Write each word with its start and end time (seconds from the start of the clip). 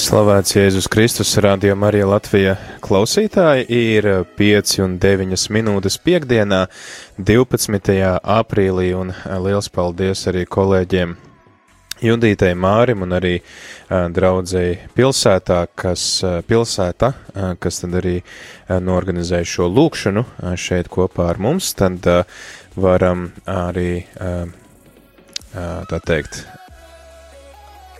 Slavēts 0.00 0.54
Jēzus 0.54 0.86
Kristus, 0.88 1.34
Radio 1.44 1.74
Marija 1.76 2.06
Latvija 2.08 2.54
klausītāji, 2.80 3.66
ir 3.68 4.06
5 4.38 4.78
un 4.80 4.94
9 5.02 5.42
minūtes 5.52 5.98
piekdienā, 6.00 6.60
12. 7.18 7.98
aprīlī, 8.34 8.86
un 8.96 9.10
liels 9.44 9.68
paldies 9.68 10.22
arī 10.30 10.46
kolēģiem 10.48 11.12
Judītei 12.00 12.56
Mārim 12.56 13.04
un 13.04 13.12
arī 13.18 13.34
draudzēji 13.90 14.78
pilsētā, 14.96 15.58
kas, 15.82 16.06
pilsēta, 16.48 17.10
kas 17.60 17.82
tad 17.82 17.98
arī 18.00 18.14
norganizēja 18.70 19.50
šo 19.52 19.68
lūkšanu 19.68 20.24
šeit 20.56 20.88
kopā 20.88 21.28
ar 21.34 21.42
mums, 21.44 21.74
tad 21.76 22.08
varam 22.72 23.28
arī, 23.44 23.92
tā 25.52 26.02
teikt, 26.08 26.46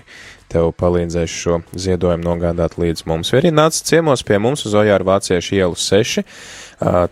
tev 0.52 0.70
palīdzēs 0.78 1.32
šo 1.42 1.60
ziedojumu 1.74 2.24
nogādāt 2.24 2.78
līdz 2.80 3.06
mums. 3.10 3.32
Vai 3.32 3.42
arī 3.42 3.52
nāc 3.54 3.78
ciemos 3.88 4.24
pie 4.26 4.38
mums 4.42 4.66
uz 4.68 4.76
Ojāru 4.78 5.08
Vāciešu 5.08 5.58
ielu 5.58 5.78
6 5.78 6.24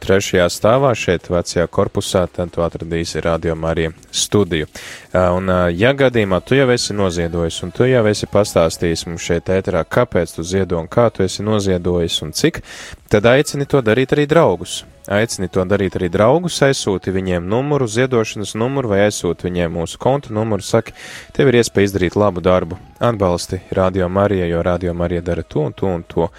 trešajā 0.01 0.47
stāvā 0.53 0.93
šeit 0.99 1.31
vecajā 1.33 1.67
korpusā, 1.73 2.27
tad 2.29 2.53
tu 2.53 2.65
atradīsi 2.65 3.23
Radio 3.25 3.57
Marija 3.57 3.95
studiju. 4.13 4.69
Un, 5.15 5.53
ja 5.73 5.95
gadījumā 5.97 6.43
tu 6.45 6.59
jau 6.59 6.69
esi 6.75 6.97
noziedojis 6.97 7.63
un 7.65 7.73
tu 7.73 7.89
jau 7.89 8.05
esi 8.11 8.29
pastāstījis 8.29 9.07
mums 9.09 9.25
šeit 9.25 9.49
ēterā, 9.49 9.87
kāpēc 9.89 10.37
tu 10.37 10.45
ziedo 10.45 10.81
un 10.81 10.89
kā 10.89 11.09
tu 11.11 11.25
esi 11.25 11.47
noziedojis 11.47 12.21
un 12.27 12.35
cik, 12.37 12.61
tad 13.09 13.31
aicini 13.31 13.67
to 13.67 13.81
darīt 13.81 14.13
arī 14.13 14.29
draugus. 14.29 14.83
Aicini 15.05 15.51
to 15.53 15.61
darīt 15.69 15.99
arī 15.99 16.09
draugus, 16.09 16.63
aizsūti 16.65 17.13
viņiem 17.13 17.45
numuru, 17.45 17.85
ziedošanas 17.85 18.55
numuru 18.57 18.95
vai 18.95 19.03
aizsūti 19.05 19.45
viņiem 19.51 19.75
mūsu 19.77 20.01
konta 20.01 20.33
numuru, 20.33 20.65
saki, 20.65 20.95
tev 21.37 21.51
ir 21.51 21.59
iespēja 21.61 21.91
izdarīt 21.91 22.17
labu 22.17 22.41
darbu, 22.41 22.79
atbalsti 23.05 23.61
Radio 23.77 24.09
Marija, 24.09 24.49
jo 24.49 24.63
Radio 24.65 24.95
Marija 24.97 25.21
dara 25.27 25.45
to 25.45 25.67
un 25.69 25.77
to 25.77 25.93
un 25.93 26.07
to. 26.09 26.31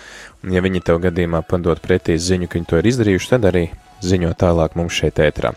Un 0.41 0.57
ja 0.57 0.65
viņi 0.65 0.81
tev 0.81 0.97
gadījumā 1.05 1.43
padod 1.45 1.77
pretī 1.83 2.17
ziņu, 2.17 2.49
ka 2.49 2.57
viņi 2.57 2.71
to 2.71 2.81
ir 2.81 2.89
izdarījuši, 2.89 3.31
tad 3.35 3.45
arī 3.51 3.67
ziņo 4.05 4.31
tālāk 4.39 4.77
mums 4.79 4.95
šeit 4.95 5.19
ētrā. 5.23 5.53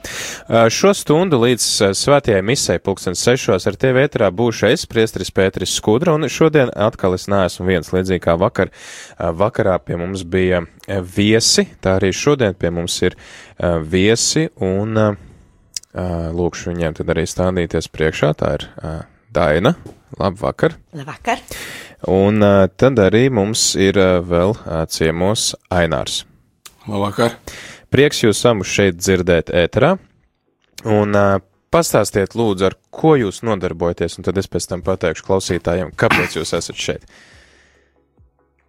Šo 0.73 0.93
stundu 0.97 1.41
līdz 1.43 1.67
svētajai 1.99 2.43
misai 2.47 2.79
pulkstens 2.83 3.23
sešos 3.25 3.69
ar 3.69 3.79
tevi 3.81 4.05
ētrā 4.07 4.31
būšu 4.35 4.71
es, 4.73 4.87
priestris 4.91 5.33
Pēteris 5.35 5.77
Skudra, 5.79 6.17
un 6.17 6.29
šodien 6.33 6.73
atkal 6.75 7.17
es 7.19 7.29
neesmu 7.31 7.69
viens 7.69 7.93
līdzīgi 7.95 8.25
kā 8.25 8.37
vakar. 8.41 8.73
Vakarā 9.19 9.79
pie 9.85 9.99
mums 10.01 10.25
bija 10.25 10.65
viesi, 11.17 11.69
tā 11.85 11.99
arī 11.99 12.13
šodien 12.17 12.57
pie 12.59 12.73
mums 12.75 12.97
ir 13.05 13.19
viesi, 13.89 14.49
un 14.65 14.97
lūkšu 16.39 16.73
viņiem 16.73 16.99
tad 16.99 17.15
arī 17.15 17.25
stādīties 17.29 17.91
priekšā, 17.93 18.33
tā 18.39 18.57
ir 18.59 18.69
Daina. 19.35 19.75
Labvakar! 20.19 20.79
Labvakar! 20.97 21.43
Un 22.09 22.41
tad 22.79 23.01
arī 23.03 23.27
mums 23.35 23.73
ir 23.77 23.99
vēl 24.25 24.55
ciemos 24.89 25.51
Ainārs. 25.75 26.23
Labvakar! 26.89 27.35
Prieks 27.89 28.23
jūs 28.25 28.45
abu 28.49 28.67
šeit 28.69 28.99
dzirdēt 29.01 29.53
ēterā. 29.55 29.97
Un 30.89 31.17
uh, 31.17 31.41
pastāstiet 31.73 32.37
lūdzu, 32.39 32.69
ar 32.69 32.77
ko 32.95 33.15
jūs 33.19 33.43
nodarbojaties, 33.47 34.19
un 34.19 34.29
tad 34.29 34.39
es 34.41 34.49
pēc 34.51 34.69
tam 34.71 34.85
pateikšu 34.87 35.27
klausītājiem, 35.27 35.93
kāpēc 35.99 36.39
jūs 36.39 36.55
esat 36.59 36.79
šeit. 36.79 37.09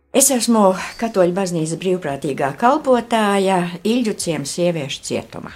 Es 0.09 0.31
esmu 0.34 0.72
Katoļu 0.97 1.35
baznīcas 1.38 1.78
brīvprātīgā 1.78 2.56
kalpotāja 2.58 3.59
Ilģu 3.85 4.16
ciems 4.18 4.56
sieviešu 4.58 5.03
cietumā. 5.06 5.52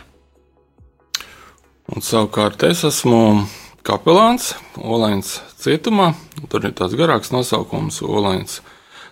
Un 1.90 2.06
savukārt 2.06 2.62
es 2.68 2.84
esmu 2.86 3.48
kapelāns 3.84 4.54
Olains 4.78 5.40
cietumā. 5.60 6.14
Tur 6.52 6.70
ir 6.70 6.76
tāds 6.78 6.94
garāks 7.00 7.34
nosaukums- 7.34 7.98
Olains 8.06 8.62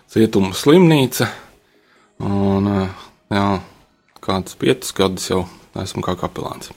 cietuma 0.08 0.54
slimnīca. 0.54 1.26
Un, 2.22 2.70
jā, 3.32 3.46
kādus 4.22 4.58
piecus 4.60 4.94
gadus 4.96 5.30
jau 5.30 5.44
esmu 5.82 6.04
kā 6.04 6.16
kapelāns. 6.20 6.72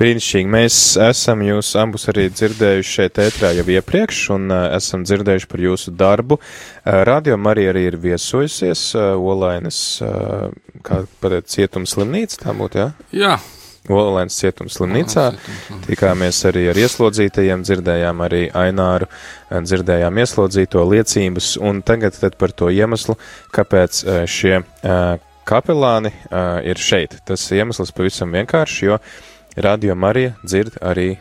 Brīnišķīgi. 0.00 0.50
Mēs 0.50 0.76
esam 1.02 1.42
jūs 1.46 1.72
abus 1.78 2.08
arī 2.10 2.26
dzirdējuši 2.32 2.94
šeit 2.96 3.20
ētrā 3.22 3.52
jau 3.58 3.66
iepriekš 3.76 4.22
un 4.34 4.50
uh, 4.50 4.64
esam 4.78 5.04
dzirdējuši 5.06 5.48
par 5.50 5.62
jūsu 5.62 5.94
darbu. 5.94 6.38
Uh, 6.40 7.02
Radio 7.06 7.38
Marija 7.38 7.74
arī 7.74 7.86
ir 7.92 7.98
viesojusies 8.02 8.88
uh, 8.96 9.12
Olainas, 9.14 9.78
uh, 10.02 10.50
kā 10.86 11.04
pateikt, 11.22 11.52
cietums 11.54 11.94
slimnīca, 11.96 12.40
tā 12.42 12.56
būtu, 12.58 12.82
jā? 12.82 12.88
Jā. 13.14 13.36
Olainas 13.90 14.36
cietums 14.38 14.76
slimnīcā. 14.78 15.24
Tikāmies 15.88 16.38
arī 16.46 16.68
ar 16.70 16.78
ieslodzītajiem, 16.78 17.64
dzirdējām 17.66 18.22
arī 18.22 18.44
Aināru, 18.54 19.08
dzirdējām 19.50 20.20
ieslodzīto 20.22 20.84
liecības 20.86 21.56
un 21.58 21.82
tagad 21.86 22.14
tad 22.14 22.38
par 22.38 22.54
to 22.54 22.70
iemeslu, 22.70 23.18
kāpēc 23.54 24.04
šie 24.30 24.60
uh, 24.62 25.18
kapelāni 25.48 26.12
uh, 26.12 26.60
ir 26.66 26.80
šeit. 26.80 27.18
Tas 27.28 27.44
iemesls 27.54 27.92
pavisam 27.94 28.32
vienkārši, 28.34 28.86
jo 28.86 28.98
Radio 29.56 29.96
Marija 29.98 30.36
dzird 30.44 30.78
arī 30.80 31.16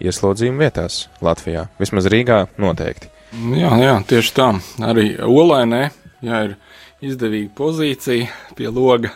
ieslodzījuma 0.00 0.66
vietās 0.66 1.06
Latvijā. 1.24 1.68
Vismaz 1.80 2.08
Rīgā 2.10 2.44
noteikti. 2.60 3.10
Jā, 3.54 3.70
jā, 3.78 3.94
tieši 4.10 4.34
tā. 4.34 4.48
Arī 4.82 5.12
Olainē, 5.22 5.84
ja 6.26 6.42
ir 6.48 6.56
izdevīga 7.04 7.52
pozīcija 7.56 8.56
pie 8.58 8.68
loga 8.74 9.12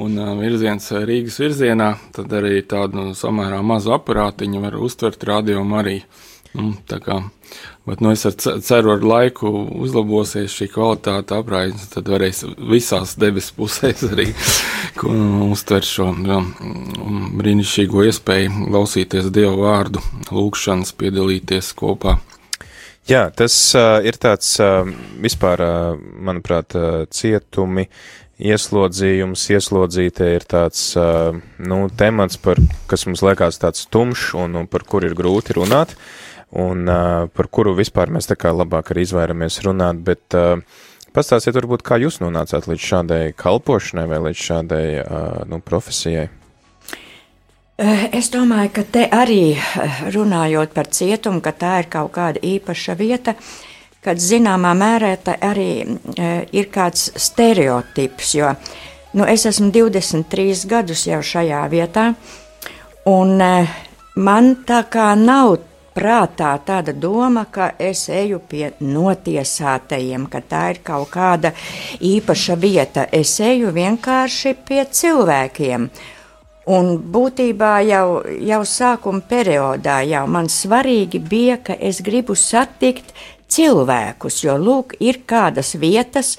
un 0.00 0.16
virziens 0.40 0.90
Rīgas 1.06 1.38
virzienā, 1.42 1.92
tad 2.14 2.32
arī 2.34 2.62
tādu 2.66 2.98
nu, 2.98 3.14
samērā 3.14 3.60
mazu 3.62 3.94
aparātiņu 3.94 4.62
var 4.64 4.78
uztvert 4.80 5.22
Radio 5.28 5.62
Mariju. 5.66 6.06
Nu, 6.54 6.70
tā 6.86 7.00
kā 7.02 7.18
Bet 7.84 8.00
nu, 8.00 8.10
es 8.16 8.24
ar 8.24 8.32
ceru, 8.64 8.94
ar 8.94 9.02
laiku 9.04 9.50
uzlabosies 9.84 10.54
šī 10.56 10.70
kvalitāte 10.72 11.36
apraides, 11.36 11.90
tad 11.92 12.08
varēs 12.08 12.40
visās 12.56 13.12
debesu 13.20 13.52
pusēs 13.58 14.06
arī 14.12 14.30
uztvert 15.50 15.84
šo 15.84 16.06
jā, 16.24 16.38
brīnišķīgo 17.42 18.06
iespēju 18.08 18.70
klausīties 18.70 19.28
Dievu 19.36 19.66
vārdu, 19.66 20.00
lūgšanas, 20.32 20.94
piedalīties 20.96 21.74
kopā. 21.76 22.16
Jā, 23.04 23.26
tas 23.36 23.52
uh, 23.76 23.98
ir 24.00 24.16
tāds 24.16 24.54
uh, 24.64 24.88
vispār, 25.20 25.60
uh, 25.60 26.02
manuprāt, 26.24 26.72
uh, 26.80 27.02
cietumi, 27.12 27.90
ieslodzījums, 28.40 29.44
ieslodzītie 29.52 30.32
ir 30.38 30.48
tāds, 30.48 30.94
uh, 30.96 31.36
nu, 31.60 31.84
temats, 31.92 32.40
par, 32.40 32.64
kas 32.88 33.04
mums 33.04 33.20
liekas 33.28 33.60
tāds 33.60 33.84
tumšs 33.92 34.32
un, 34.40 34.62
un 34.62 34.72
par 34.72 34.88
kur 34.88 35.04
ir 35.04 35.12
grūti 35.20 35.60
runāt. 35.60 35.92
Uh, 35.92 36.22
un 36.60 36.88
uh, 36.88 37.26
par 37.34 37.48
kuru 37.50 37.74
vispār 37.76 38.12
mēs 38.14 38.28
tā 38.30 38.36
kā 38.38 38.52
labāk 38.54 38.92
arī 38.92 39.04
izvairamies 39.06 39.60
runāt, 39.66 40.00
bet 40.06 40.36
uh, 40.38 40.60
pastāstiet 41.16 41.56
varbūt, 41.58 41.84
kā 41.86 41.98
jūs 42.02 42.20
nonācāt 42.22 42.68
līdz 42.70 42.88
šādai 42.90 43.20
kalpošanai 43.38 44.06
vai 44.10 44.20
līdz 44.28 44.46
šādai 44.48 44.86
uh, 45.02 45.44
nu, 45.50 45.60
profesijai. 45.64 46.28
Es 48.14 48.28
domāju, 48.30 48.70
ka 48.76 48.84
te 48.86 49.08
arī 49.10 49.56
runājot 50.14 50.76
par 50.76 50.86
cietumu, 50.94 51.40
ka 51.42 51.50
tā 51.58 51.72
ir 51.82 51.88
kaut 51.90 52.12
kāda 52.14 52.38
īpaša 52.38 52.94
vieta, 52.94 53.34
kad 54.04 54.20
zināmā 54.22 54.70
mērā 54.78 55.10
tā 55.18 55.34
arī 55.42 55.82
ir 56.54 56.68
kāds 56.70 57.08
stereotips, 57.18 58.30
jo 58.38 58.52
nu, 59.18 59.26
es 59.26 59.42
esmu 59.50 59.72
23 59.74 60.68
gadus 60.70 61.02
jau 61.10 61.18
šajā 61.18 61.64
vietā, 61.72 62.12
Un 63.04 63.36
man 64.16 64.46
tā 64.64 64.80
kā 64.88 65.12
nav 65.18 65.58
prātā 65.94 66.54
tāda 66.66 66.92
doma, 66.92 67.46
ka 67.50 67.72
es 67.78 68.08
eju 68.12 68.40
pie 68.48 68.72
notiesātajiem, 68.82 70.26
ka 70.30 70.42
tā 70.48 70.64
ir 70.74 70.82
kaut 70.86 71.12
kāda 71.14 71.54
īpaša 72.02 72.58
vieta. 72.58 73.06
Es 73.12 73.36
eju 73.40 73.72
vienkārši 73.74 74.56
pie 74.66 74.84
cilvēkiem. 74.90 75.88
Un 76.74 76.94
būtībā 77.12 77.72
jau, 77.84 78.22
jau 78.40 78.62
sākuma 78.64 79.20
periodā 79.28 80.00
jau 80.08 80.24
man 80.26 80.48
svarīgi 80.48 81.20
bija, 81.20 81.58
ka 81.60 81.76
es 81.76 82.00
gribu 82.00 82.36
satikt 82.40 83.12
cilvēkus, 83.54 84.40
jo 84.46 84.56
lūk, 84.58 84.96
ir 85.04 85.20
kādas 85.28 85.74
vietas, 85.76 86.38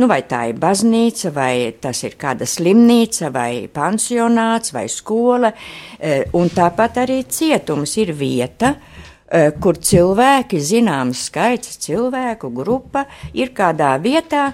nu 0.00 0.08
vai 0.08 0.22
tā 0.24 0.46
ir 0.48 0.56
baznīca, 0.60 1.30
vai 1.36 1.76
tas 1.80 2.00
ir 2.08 2.16
kāda 2.18 2.48
slimnīca, 2.48 3.28
vai 3.30 3.68
pansionāts, 3.68 4.72
vai 4.72 4.86
skola, 4.88 5.52
e, 6.00 6.22
un 6.40 6.48
tāpat 6.48 7.02
arī 7.04 7.20
cietums 7.28 7.98
ir 8.00 8.16
vieta, 8.16 8.72
e, 8.72 8.95
kur 9.62 9.80
cilvēki, 9.82 10.62
zināms 10.62 11.26
skaits 11.30 11.80
cilvēku 11.82 12.52
grupa, 12.54 13.06
ir 13.34 13.50
kādā 13.56 13.96
vietā, 13.98 14.52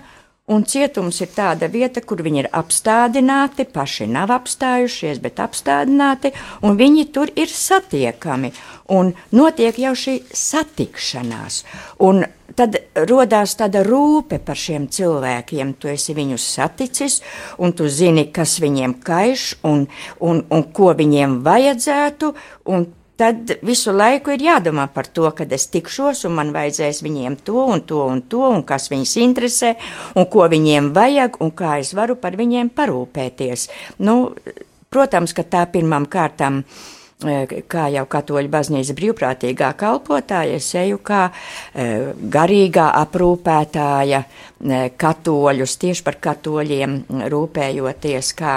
Un 0.50 0.64
cietums 0.66 1.20
ir 1.22 1.30
tāda 1.30 1.68
vieta, 1.70 2.00
kur 2.02 2.18
viņi 2.18 2.40
ir 2.42 2.48
apstādināti, 2.58 3.62
paši 3.62 4.08
nav 4.10 4.32
apstājušies, 4.34 5.20
bet 5.22 5.38
apstādināti, 5.38 6.32
un 6.66 6.74
viņi 6.80 7.04
tur 7.14 7.30
ir 7.38 7.46
satiekami. 7.46 8.50
Un 8.90 9.12
notiek 9.30 9.78
jau 9.78 9.92
šī 9.94 10.16
satikšanās. 10.34 11.60
Un 12.02 12.24
tad 12.58 12.74
radās 12.98 13.54
tāda 13.60 13.84
rūpe 13.86 14.40
par 14.42 14.58
šiem 14.58 14.88
cilvēkiem. 14.92 15.76
Tu 15.78 15.92
esi 15.94 16.16
viņus 16.18 16.48
saticis, 16.58 17.20
un 17.62 17.72
tu 17.78 17.86
zini, 17.86 18.26
kas 18.34 18.58
viņiem 18.60 18.98
kaiš, 19.06 19.46
un, 19.62 19.86
un, 20.18 20.42
un 20.50 20.66
ko 20.74 20.90
viņiem 20.98 21.38
vajadzētu. 21.46 22.34
Un 22.74 22.90
tad 23.22 23.52
visu 23.62 23.92
laiku 23.94 24.34
ir 24.34 24.42
jādomā 24.42 24.88
par 24.90 25.06
to, 25.14 25.28
kad 25.36 25.52
es 25.54 25.68
tikšos 25.70 26.24
un 26.26 26.34
man 26.40 26.50
vajadzēs 26.54 27.02
viņiem 27.06 27.38
to 27.46 27.66
un 27.70 27.84
to 27.86 28.00
un 28.08 28.24
to, 28.26 28.42
un 28.50 28.64
kas 28.66 28.90
viņus 28.90 29.14
interesē, 29.22 29.76
un 30.18 30.26
ko 30.32 30.48
viņiem 30.50 30.90
vajag, 30.96 31.38
un 31.44 31.52
kā 31.54 31.76
es 31.82 31.92
varu 31.94 32.18
par 32.18 32.34
viņiem 32.40 32.72
parūpēties. 32.74 33.68
Nu, 34.02 34.16
protams, 34.90 35.36
ka 35.36 35.46
tā 35.46 35.62
pirmām 35.70 36.08
kārtām 36.10 36.64
e, 36.64 37.62
kā 37.70 37.86
jau 37.94 38.04
katoļu 38.10 38.50
baznīca 38.50 38.98
brīvprātīgā 38.98 39.70
kalpotāja, 39.78 40.58
es 40.58 40.74
eju 40.82 40.98
kā 41.06 41.28
e, 41.30 41.88
garīgā 42.34 42.90
aprūpētāja 43.04 44.24
e, 44.26 44.84
katoļus, 44.98 45.78
tieši 45.86 46.08
par 46.10 46.18
katoļiem 46.26 47.00
rūpējoties, 47.30 48.34
kā 48.42 48.54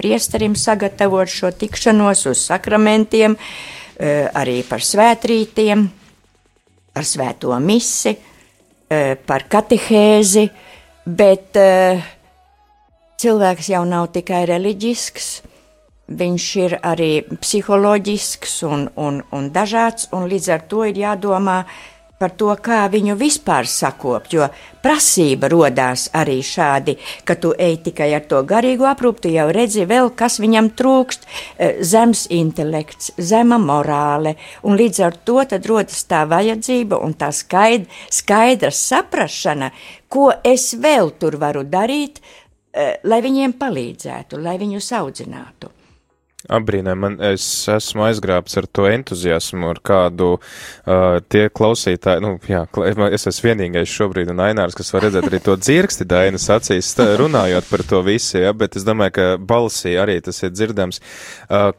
priesterim 0.00 0.58
sagatavot 0.58 1.38
šo 1.38 1.54
tikšanos 1.62 2.26
uz 2.34 2.48
sakramentiem, 2.50 3.38
Eh, 3.38 3.77
arī 3.98 4.60
par 4.62 4.84
svētrītiem, 4.84 5.80
par 6.98 7.06
svēto 7.06 7.54
misi, 7.62 8.10
eh, 8.90 9.14
par 9.26 9.44
katehēzi, 9.46 10.48
bet 11.06 11.56
eh, 11.56 12.02
cilvēks 13.22 13.68
jau 13.70 13.84
nav 13.86 14.08
tikai 14.16 14.40
reliģisks, 14.50 15.28
viņš 16.08 16.46
ir 16.64 16.74
arī 16.82 17.12
psiholoģisks 17.28 18.56
un, 18.66 18.88
un, 18.96 19.20
un 19.30 19.50
dažāds, 19.54 20.08
un 20.12 20.26
līdz 20.26 20.50
ar 20.56 20.66
to 20.66 20.82
ir 20.88 20.98
jādomā, 21.04 21.60
par 22.18 22.34
to, 22.38 22.50
kā 22.62 22.82
viņu 22.90 23.14
vispār 23.18 23.66
sakopt, 23.70 24.34
jo 24.34 24.48
prasība 24.82 25.50
rodās 25.52 26.08
arī 26.18 26.38
šādi, 26.42 26.96
ka 27.24 27.38
tu 27.38 27.52
ej 27.54 27.78
tikai 27.86 28.10
ar 28.16 28.26
to 28.30 28.42
garīgo 28.48 28.88
aprūpu, 28.90 29.24
tu 29.26 29.32
jau 29.32 29.46
redzi 29.54 29.86
vēl, 29.88 30.10
kas 30.18 30.38
viņam 30.42 30.72
trūkst, 30.78 31.26
e, 31.26 31.70
zems 31.82 32.26
intelekts, 32.34 33.12
zema 33.18 33.60
morāle, 33.62 34.34
un 34.62 34.78
līdz 34.78 35.00
ar 35.06 35.16
to 35.24 35.38
tad 35.48 35.66
rodas 35.70 36.04
tā 36.10 36.24
vajadzība 36.28 36.98
un 37.04 37.14
tā 37.14 37.30
skaid, 37.34 37.88
skaidra 38.10 38.74
saprašana, 38.74 39.72
ko 40.08 40.30
es 40.44 40.72
vēl 40.74 41.14
tur 41.20 41.38
varu 41.38 41.64
darīt, 41.64 42.18
e, 42.18 42.94
lai 43.04 43.22
viņiem 43.22 43.58
palīdzētu, 43.58 44.42
lai 44.42 44.58
viņus 44.58 44.94
audzinātu. 44.98 45.77
Abrīnē, 46.48 46.94
man 46.96 47.18
es 47.28 47.44
esmu 47.68 48.06
aizgrābts 48.06 48.56
ar 48.60 48.68
to 48.72 48.86
entuziasmu, 48.88 49.68
ar 49.74 49.80
kādu 49.84 50.30
uh, 50.38 51.18
tie 51.28 51.48
klausītāji, 51.52 52.24
nu, 52.24 52.34
jā, 52.48 52.62
es 53.12 53.28
esmu 53.28 53.50
vienīgais 53.50 53.92
šobrīd 53.92 54.32
un 54.32 54.40
Ainārs, 54.46 54.76
kas 54.78 54.94
var 54.94 55.06
redzēt 55.08 55.28
arī 55.28 55.42
to 55.44 55.58
dzirksti 55.60 56.08
Dainas 56.08 56.48
acīs, 56.54 56.94
runājot 57.20 57.68
par 57.68 57.84
to 57.90 58.00
visu, 58.06 58.38
ja, 58.40 58.54
bet 58.56 58.80
es 58.80 58.88
domāju, 58.88 59.16
ka 59.18 59.28
balsī 59.40 59.98
arī 60.00 60.20
tas 60.24 60.40
ir 60.42 60.54
dzirdams. 60.56 61.02
Uh, 61.48 61.70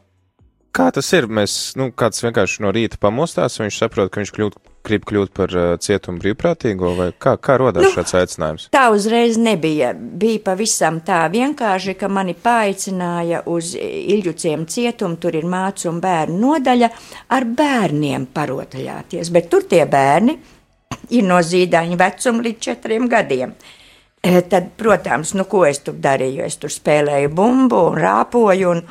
kā 0.76 0.90
tas 0.94 1.08
ir? 1.16 1.28
Mēs, 1.30 1.54
nu, 1.78 1.90
kāds 1.92 2.22
vienkārši 2.24 2.64
no 2.64 2.74
rīta 2.74 3.00
pamostās, 3.00 3.60
viņš 3.60 3.78
saprot, 3.82 4.12
ka 4.12 4.22
viņš 4.22 4.34
kļūt 4.36 4.58
grib 4.86 5.04
kļūt 5.08 5.32
par 5.36 5.52
uh, 5.52 5.72
cietumu 5.80 6.20
brīvprātīgo, 6.22 6.92
vai 6.96 7.08
kā, 7.20 7.34
kā 7.42 7.56
rodās 7.60 7.84
nu, 7.84 7.90
šāds 7.94 8.14
aicinājums? 8.16 8.68
Tā 8.72 8.86
uzreiz 8.94 9.36
nebija. 9.40 9.92
Bija 9.94 10.40
pavisam 10.50 11.00
tā 11.04 11.20
vienkārši, 11.32 11.96
ka 12.00 12.08
mani 12.12 12.34
paaicināja 12.38 13.42
uz 13.50 13.74
Ilģuciem 13.80 14.64
cietumu, 14.70 15.18
tur 15.20 15.36
ir 15.36 15.48
mācu 15.50 15.90
un 15.92 16.00
bērnu 16.02 16.40
nodaļa, 16.46 16.90
ar 17.36 17.48
bērniem 17.58 18.30
parotaļāties, 18.34 19.32
bet 19.34 19.50
tur 19.52 19.68
tie 19.68 19.84
bērni 19.90 20.38
ir 21.16 21.28
no 21.28 21.42
zīdaiņa 21.44 22.00
vecuma 22.00 22.46
līdz 22.46 22.66
četriem 22.70 23.08
gadiem. 23.10 23.54
E, 24.20 24.40
tad, 24.52 24.74
protams, 24.76 25.32
nu, 25.36 25.46
ko 25.48 25.62
es 25.68 25.80
tur 25.84 25.96
darīju? 25.96 26.44
Es 26.44 26.58
tur 26.60 26.72
spēlēju 26.72 27.30
bumbu 27.32 27.86
un 27.88 28.00
rāpoju 28.00 28.74
un 28.74 28.82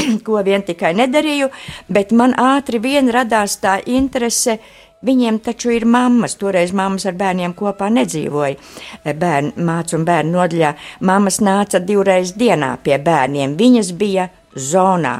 ko 0.26 0.42
vien 0.44 0.64
tikai 0.66 0.92
nedarīju, 0.98 1.50
bet 1.88 2.12
man 2.12 2.36
ātri 2.38 2.80
vien 2.82 3.10
radās 3.12 3.58
tā 3.62 3.80
interese. 3.86 4.60
Viņiem 5.00 5.38
taču 5.40 5.70
ir 5.72 5.86
mammas, 5.88 6.34
toreiz 6.36 6.74
mammas 6.76 7.06
ar 7.08 7.14
bērniem 7.16 7.54
kopā 7.56 7.86
nedzīvoja. 7.88 8.58
Bērnu 9.06 9.64
mācu 9.64 9.96
un 9.96 10.04
bērnu 10.04 10.34
nodaļā. 10.34 10.74
Mammas 11.08 11.40
nāca 11.40 11.80
divreiz 11.80 12.34
dienā 12.36 12.74
pie 12.84 12.98
bērniem, 13.00 13.54
viņas 13.56 13.94
bija 13.96 14.28
zonā. 14.52 15.14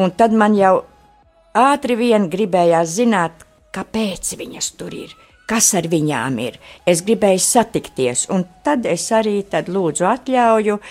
Un 0.00 0.14
tad 0.16 0.32
man 0.32 0.56
jau 0.56 0.78
ātri 1.52 1.98
vien 2.00 2.30
gribējās 2.32 2.96
zināt, 2.96 3.44
kāpēc 3.76 4.32
viņas 4.40 4.70
tur 4.80 4.96
ir, 4.96 5.12
kas 5.50 5.72
ar 5.78 5.88
viņām 5.90 6.38
ir. 6.42 6.58
Es 6.88 7.02
gribēju 7.06 7.42
satikties, 7.42 8.26
un 8.32 8.46
tad 8.64 8.86
es 8.88 9.08
arī 9.12 9.40
tad 9.50 9.68
lūdzu 9.72 10.08
atļauju 10.08 10.78
uh, 10.78 10.86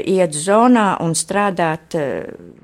iet 0.00 0.36
zonā 0.36 0.96
un 1.04 1.16
strādāt. 1.18 1.98
Uh, 1.98 2.60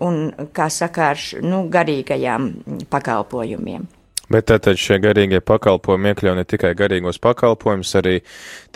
un, 0.00 0.18
kā 0.56 0.70
saka, 0.72 1.12
ar 1.12 1.44
nu, 1.44 1.66
garīgajām 1.68 2.48
pakalpojumiem. 2.88 3.84
Bet 4.28 4.50
tātad 4.50 4.76
šie 4.76 4.98
garīgie 5.00 5.40
pakalpojumi 5.40 6.12
iekļauj 6.12 6.36
ne 6.36 6.44
tikai 6.48 6.74
garīgos 6.76 7.16
pakalpojumus, 7.24 7.94
arī 7.96 8.18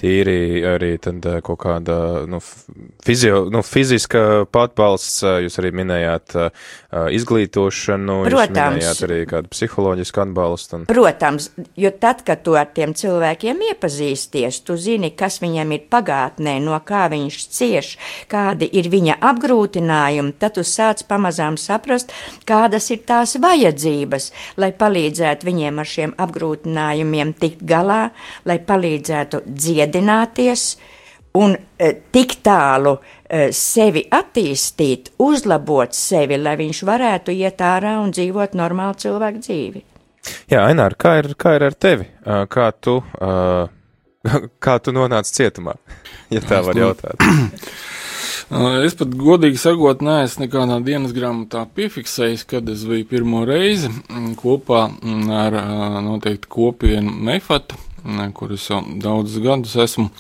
tīri 0.01 0.63
arī 0.67 0.95
tad 1.03 1.25
eh, 1.29 1.41
kaut 1.45 1.61
kāda, 1.63 1.97
nu, 2.31 2.41
fizio, 3.05 3.45
nu 3.53 3.63
fiziska 3.67 4.47
patbalsts, 4.53 5.21
eh, 5.27 5.43
jūs 5.45 5.59
arī 5.61 5.73
minējāt 5.83 6.37
eh, 6.41 6.65
izglītošanu, 7.19 8.17
Protams. 8.27 8.49
jūs 8.49 8.79
minējāt 8.79 9.03
arī 9.07 9.19
kādu 9.31 9.53
psiholoģisku 9.53 10.23
atbalstu. 10.25 10.81
Un... 10.81 10.87
Protams, 10.91 11.51
jo 11.79 11.93
tad, 12.03 12.25
kad 12.27 12.43
tu 12.47 12.57
ar 12.59 12.71
tiem 12.75 12.97
cilvēkiem 12.99 13.63
iepazīsties, 13.73 14.63
tu 14.67 14.79
zini, 14.81 15.13
kas 15.19 15.41
viņam 15.45 15.77
ir 15.77 15.87
pagātnē, 15.93 16.57
no 16.65 16.79
kā 16.87 17.05
viņš 17.13 17.41
cieš, 17.53 17.93
kādi 18.33 18.71
ir 18.81 18.89
viņa 18.93 19.19
apgrūtinājumi, 19.33 20.37
tad 20.41 20.57
tu 20.57 20.67
sāc 20.67 21.05
pamazām 21.09 21.61
saprast, 21.61 22.13
kādas 22.49 22.89
ir 22.95 23.05
tās 23.09 23.37
vajadzības, 23.43 24.31
lai 24.57 24.73
palīdzētu 24.77 25.42
palīdzētu 25.43 25.47
viņiem 25.47 25.79
ar 25.79 25.87
šiem 25.87 26.15
apgrūtinājumiem 26.19 27.35
tikt 27.39 27.63
galā, 27.65 28.13
lai 28.45 28.59
palīdzētu 28.59 29.43
dziedināties 29.47 30.77
un 31.35 31.57
e, 31.79 31.93
tik 32.13 32.43
tālu 32.43 32.99
e, 32.99 33.53
sevi 33.53 34.07
attīstīt, 34.11 35.15
uzlabot 35.19 35.93
sevi, 35.95 36.39
lai 36.39 36.57
viņš 36.57 36.83
varētu 36.85 37.33
iet 37.33 37.61
ārā 37.61 38.01
un 38.03 38.13
dzīvot 38.13 38.55
normālu 38.55 38.95
cilvēku 38.99 39.41
dzīvi. 39.41 39.85
Jā, 40.51 40.67
Ainār, 40.69 40.95
kā 40.95 41.19
ir, 41.19 41.35
kā 41.35 41.57
ir 41.57 41.65
ar 41.67 41.75
tevi? 41.75 42.07
Kā 42.49 42.71
tu, 42.79 43.01
kā 44.65 44.79
tu 44.79 44.93
nonāci 44.93 45.35
cietumā, 45.35 45.75
ja 46.31 46.41
tā 46.41 46.63
var 46.63 46.79
jautāt? 46.79 47.19
Es 48.53 48.93
pat 48.99 49.15
godīgi 49.17 49.57
sakot, 49.57 50.03
neesmu 50.05 50.45
nekādā 50.45 50.77
dienas 50.85 51.15
grāmatā 51.17 51.63
piefiksējis, 51.73 52.43
kad 52.51 52.67
es 52.69 52.83
biju 52.85 53.07
pirmo 53.09 53.47
reizi 53.49 53.89
mm, 53.89 54.35
kopā 54.37 54.83
mm, 54.91 55.31
ar 55.33 55.57
noteikti 56.05 56.51
kopienu 56.53 57.15
Mefatu, 57.29 57.79
kurus 58.37 58.67
jau 58.69 58.83
daudzus 59.01 59.41
gadus 59.41 59.73
esmu 59.87 60.11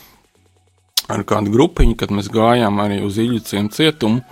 ar 1.12 1.26
kādu 1.28 1.52
grupiņu, 1.52 1.98
kad 2.00 2.14
mēs 2.14 2.32
gājām 2.32 2.80
arī 2.80 3.02
uz 3.04 3.20
Iļuciem 3.20 3.68
cietumu. 3.74 4.24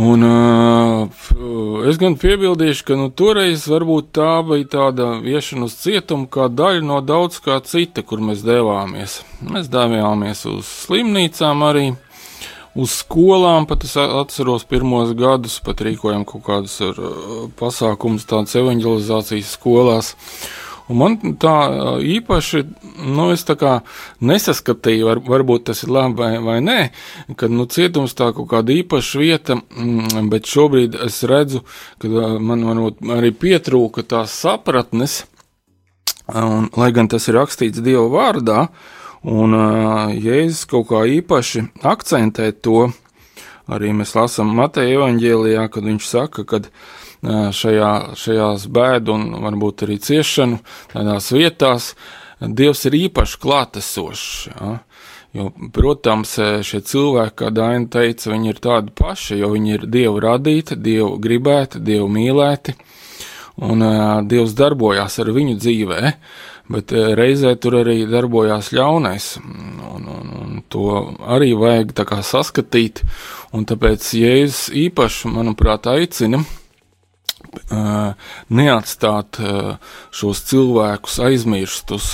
Un 0.00 0.22
uh, 0.22 1.86
es 1.90 1.98
gan 1.98 2.14
piebildīšu, 2.18 2.84
ka 2.86 2.98
nu, 2.98 3.08
toreiz 3.14 3.64
varbūt 3.70 4.12
tā 4.14 4.28
bija 4.46 4.68
tāda 4.74 5.08
viešana 5.22 5.66
uz 5.66 5.74
cietumu 5.82 6.26
kā 6.30 6.46
daļa 6.50 6.82
no 6.86 7.00
daudz 7.02 7.40
kā 7.42 7.58
cita, 7.66 8.02
kur 8.06 8.22
mēs 8.22 8.42
devāmies. 8.46 9.20
Mēs 9.42 9.66
devāmies 9.70 10.46
uz 10.50 10.70
slimnīcām 10.86 11.66
arī, 11.66 11.88
uz 12.78 12.94
skolām, 13.02 13.66
pat 13.70 13.84
es 13.88 13.96
atceros 13.98 14.64
pirmos 14.68 15.12
gadus, 15.18 15.58
pat 15.64 15.82
rīkojam 15.84 16.24
kaut 16.28 16.44
kādus 16.46 16.78
pasākumus, 17.58 18.28
tādas 18.30 18.56
evanģelizācijas 18.60 19.54
skolās. 19.58 20.14
Un 20.90 20.98
man 20.98 21.16
tā 21.38 21.54
īpaši, 22.02 22.64
nu, 23.14 23.28
es 23.30 23.44
tā 23.46 23.54
kā 23.58 23.76
nesaskatīju, 24.26 25.06
var, 25.06 25.20
varbūt 25.22 25.68
tas 25.68 25.84
ir 25.84 25.92
labi 25.94 26.18
vai, 26.18 26.30
vai 26.42 26.56
nē, 26.66 26.78
kad, 27.38 27.52
nu, 27.54 27.68
cietums 27.70 28.16
tā 28.18 28.32
kaut 28.34 28.48
kāda 28.50 28.74
īpaša 28.74 29.22
vieta, 29.22 29.58
mm, 29.60 30.26
bet 30.32 30.50
šobrīd 30.50 30.98
es 31.06 31.20
redzu, 31.30 31.62
ka 32.02 32.32
man 32.42 32.66
varbūt 32.66 33.04
arī 33.18 33.30
pietrūka 33.30 34.02
tās 34.02 34.34
sapratnes, 34.42 35.20
un, 36.26 36.66
lai 36.74 36.90
gan 36.96 37.10
tas 37.10 37.28
ir 37.30 37.38
rakstīts 37.38 37.84
Dieva 37.86 38.08
vārdā, 38.10 38.64
un 39.28 39.56
Jēzus 40.16 40.64
kaut 40.70 40.88
kā 40.90 41.04
īpaši 41.18 41.66
akcentē 41.86 42.50
to, 42.64 42.88
arī 43.70 43.92
mēs 43.96 44.14
lasām 44.16 44.54
Mateja 44.56 44.98
evaņģēlijā, 44.98 45.66
kad 45.72 45.86
viņš 45.86 46.08
saka, 46.08 46.46
kad 46.48 46.70
šajā, 47.20 47.92
šajās 48.16 48.66
bēdu 48.72 49.16
un 49.16 49.26
varbūt 49.44 49.84
arī 49.86 50.00
ciešanu 50.00 50.62
tādās 50.94 51.32
vietās, 51.36 51.94
Dievs 52.40 52.86
ir 52.88 52.94
īpaši 52.96 53.36
klātesošs. 53.36 54.28
Ja? 54.54 54.78
Jo, 55.36 55.50
protams, 55.70 56.32
šie 56.66 56.80
cilvēki, 56.82 57.36
kā 57.38 57.50
Daina 57.54 57.86
teica, 57.92 58.32
viņi 58.32 58.50
ir 58.50 58.62
tādi 58.64 58.94
paši, 58.98 59.36
jo 59.38 59.52
viņi 59.52 59.76
ir 59.76 59.84
Dievu 59.86 60.22
radīti, 60.24 60.78
Dievu 60.80 61.20
gribēti, 61.22 61.82
Dievu 61.86 62.08
mīlēti, 62.10 62.74
un 63.62 63.84
uh, 63.84 64.24
Dievs 64.26 64.56
darbojās 64.58 65.20
ar 65.22 65.30
viņu 65.36 65.54
dzīvē, 65.60 66.00
bet 66.70 66.94
uh, 66.94 67.12
reizē 67.18 67.56
tur 67.60 67.80
arī 67.82 68.04
darbojās 68.10 68.72
ļaunais, 68.76 69.32
un, 69.42 70.08
un, 70.14 70.32
un 70.44 70.62
to 70.70 70.86
arī 71.26 71.52
vajag 71.58 71.94
kā 72.08 72.22
saskatīt, 72.26 73.04
tāpēc 73.50 74.14
Jēzus 74.20 74.70
īpaši, 74.86 75.34
manuprāt, 75.34 75.90
aicina 75.90 76.44
neatstāt 78.50 79.38
šos 80.14 80.42
cilvēkus 80.46 81.18
aizmirstus, 81.24 82.12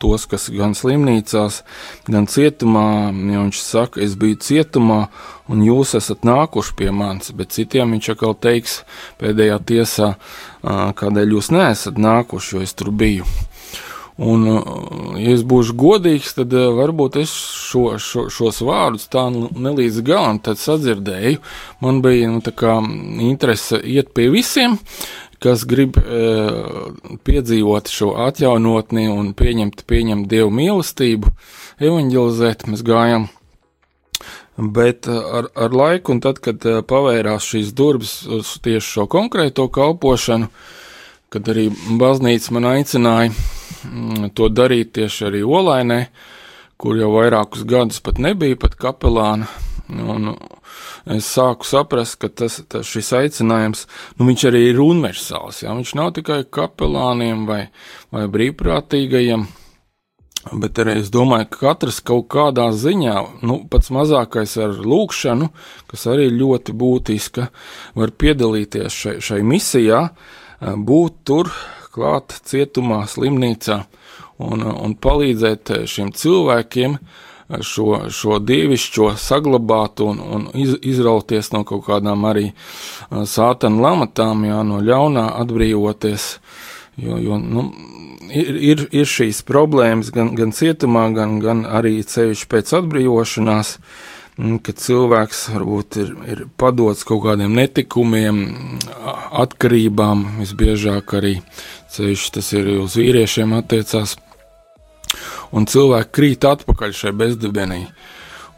tos, 0.00 0.24
kas 0.30 0.48
gan 0.54 0.74
slimnīcās, 0.78 1.62
gan 2.08 2.28
cietumā. 2.30 3.10
Ja 3.10 3.42
viņš 3.42 3.60
saka, 3.62 4.02
es 4.04 4.16
biju 4.20 4.38
cietumā, 4.44 5.00
un 5.50 5.64
jūs 5.66 5.96
esat 5.98 6.24
nākuši 6.28 6.76
pie 6.78 6.90
manis, 6.94 7.32
bet 7.36 7.52
citiem 7.56 7.96
viņš 7.96 8.12
atkal 8.14 8.36
teiks 8.38 8.82
pēdējā 9.20 9.58
tiesā, 9.68 10.14
kādēļ 10.62 11.36
jūs 11.36 11.52
neesat 11.54 12.00
nākuši, 12.00 12.56
jo 12.56 12.64
es 12.64 12.76
tur 12.78 12.92
biju. 12.94 13.28
Un, 14.18 14.46
ja 15.14 15.30
es 15.36 15.44
būšu 15.46 15.76
godīgs, 15.78 16.32
tad 16.34 16.50
varbūt 16.50 17.20
es 17.20 17.30
šo, 17.30 17.84
šo, 18.02 18.26
šos 18.34 18.58
vārdus 18.66 19.06
tā 19.12 19.28
ne 19.30 19.74
līdz 19.76 20.02
galam 20.06 20.40
sadzirdēju. 20.42 21.38
Man 21.84 22.02
bija 22.02 22.32
nu, 22.32 22.42
interese 23.28 23.78
iet 23.78 24.10
pie 24.18 24.26
visiem, 24.34 24.74
kas 25.38 25.62
grib 25.70 26.00
e, 26.02 26.24
piedzīvot 27.22 27.94
šo 27.94 28.16
atjaunotni 28.26 29.06
un 29.06 29.30
pieņemt, 29.38 29.86
pieņemt 29.86 30.26
dievu 30.26 30.50
mīlestību, 30.50 31.30
evanģelizēt. 31.78 32.66
Mēs 32.66 32.82
gājām 32.82 33.28
Bet 34.58 35.06
ar, 35.06 35.46
ar 35.54 35.70
laiku, 35.70 36.16
un 36.16 36.18
tad, 36.18 36.40
kad 36.42 36.64
pavērās 36.90 37.44
šīs 37.46 37.68
durvis 37.78 38.24
uz 38.26 38.56
tieši 38.64 38.88
šo 38.96 39.04
konkrēto 39.06 39.68
kalpošanu, 39.70 40.48
kad 41.32 41.48
arī 41.52 41.68
baznīca 42.00 42.56
man 42.56 42.70
aicināja 42.76 43.32
Mm, 43.86 44.30
to 44.34 44.48
darīt 44.50 44.94
tieši 44.96 45.28
arī 45.28 45.42
Olainē, 45.46 46.00
kur 46.80 46.98
jau 46.98 47.12
vairākus 47.14 47.64
gadus 47.68 48.00
pat 48.02 48.18
nebija 48.22 48.58
pat 48.58 48.74
kapelāna. 48.78 49.48
Un 49.88 50.34
es 51.08 51.28
sāku 51.32 51.64
saprast, 51.64 52.18
ka 52.20 52.28
tas, 52.28 52.58
tas 52.68 52.88
šis 52.88 53.08
aicinājums, 53.16 53.86
nu, 54.18 54.26
viņš 54.28 54.44
arī 54.50 54.66
ir 54.68 54.82
universāls. 54.84 55.62
Jā? 55.62 55.72
Viņš 55.78 55.94
nav 55.96 56.12
tikai 56.18 56.42
kapelāniem 56.52 57.46
vai, 57.48 57.62
vai 58.12 58.26
brīvprātīgajiem, 58.34 59.46
bet 60.60 60.82
arī 60.82 60.98
es 61.00 61.08
domāju, 61.14 61.48
ka 61.54 61.62
katrs 61.70 62.02
kaut 62.04 62.28
kādā 62.34 62.68
ziņā, 62.76 63.16
nu, 63.48 63.62
pats 63.70 63.88
mazākais 63.94 64.58
ar 64.60 64.76
lūkšanu, 64.76 65.48
kas 65.88 66.04
arī 66.12 66.28
ļoti 66.34 66.76
būtiska, 66.76 67.48
var 67.96 68.12
piedalīties 68.12 69.00
šai, 69.06 69.16
šai 69.24 69.40
misijā, 69.46 70.02
būt 70.60 71.22
tur, 71.28 71.50
klāt 71.94 72.34
cietumā, 72.46 73.04
slimnīcā 73.10 73.82
un, 74.44 74.62
un 74.62 74.94
palīdzēt 74.98 75.72
šiem 75.90 76.12
cilvēkiem 76.14 76.98
šo, 77.64 78.10
šo 78.12 78.38
dievišķo 78.44 79.12
saglabāt 79.18 80.02
un, 80.04 80.20
un 80.20 80.48
iz, 80.58 80.74
izrauties 80.84 81.52
no 81.54 81.64
kaut 81.68 81.86
kādām 81.86 82.26
arī 82.28 82.50
sātana 83.08 83.86
lamatām, 83.86 84.44
jā, 84.48 84.60
no 84.66 84.82
ļaunā 84.84 85.30
atbrīvoties. 85.44 86.34
Jo, 86.98 87.16
jo 87.22 87.38
nu, 87.38 87.64
ir, 88.34 88.52
ir, 88.72 88.84
ir 88.90 89.06
šīs 89.08 89.44
problēmas 89.46 90.10
gan, 90.12 90.34
gan 90.36 90.52
cietumā, 90.52 91.06
gan, 91.14 91.38
gan 91.40 91.62
arī 91.64 92.00
ceļš 92.02 92.44
pēc 92.50 92.74
atbrīvošanās. 92.80 93.76
Uh, 93.78 94.17
ka 94.38 94.72
cilvēks 94.78 95.48
varbūt 95.50 95.98
ir, 95.98 96.12
ir 96.30 96.44
padots 96.60 97.02
kaut 97.06 97.24
kādiem 97.24 97.56
netikumiem, 97.58 98.44
atkarībām, 99.42 100.24
visbiežāk 100.38 101.16
arī 101.18 101.38
ceļš 101.90 102.28
tas 102.36 102.52
ir 102.54 102.70
uz 102.78 102.94
vīriešiem 103.00 103.56
attiecās, 103.58 104.14
un 105.50 105.66
cilvēki 105.66 106.14
krīt 106.14 106.46
atpakaļ 106.46 106.94
šai 106.94 107.16
bezdibenī. 107.18 107.82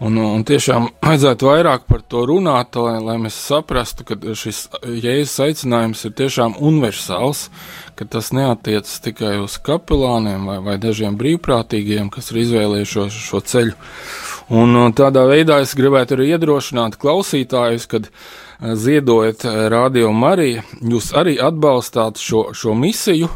Un, 0.00 0.14
un 0.16 0.40
tiešām 0.48 0.86
vajadzētu 1.04 1.44
vairāk 1.44 1.82
par 1.84 2.00
to 2.08 2.22
runāt, 2.24 2.76
lai, 2.80 2.94
lai 3.04 3.18
mēs 3.20 3.36
saprastu, 3.36 4.06
ka 4.08 4.16
šis 4.16 4.62
jēzus 4.80 5.34
aicinājums 5.44 6.06
ir 6.08 6.14
tiešām 6.16 6.54
universāls, 6.56 7.50
ka 8.00 8.06
tas 8.08 8.30
neatiecas 8.32 8.96
tikai 9.04 9.34
uz 9.42 9.58
kapelāniem 9.60 10.48
vai, 10.48 10.56
vai 10.64 10.78
dažiem 10.80 11.20
brīvprātīgiem, 11.20 12.08
kas 12.08 12.32
ir 12.32 12.40
izvēlējušos 12.46 13.20
šo 13.26 13.42
ceļu. 13.52 13.76
Un 14.50 14.74
tādā 14.98 15.22
veidā 15.30 15.60
es 15.62 15.76
gribētu 15.78 16.16
arī 16.16 16.32
iedrošināt 16.34 16.96
klausītājus, 16.98 17.86
kad 17.90 18.08
ziedojat 18.58 19.44
Radio 19.70 20.10
Mariju, 20.10 20.64
jūs 20.82 21.12
arī 21.14 21.36
atbalstāt 21.38 22.18
šo, 22.18 22.48
šo 22.56 22.74
misiju, 22.74 23.30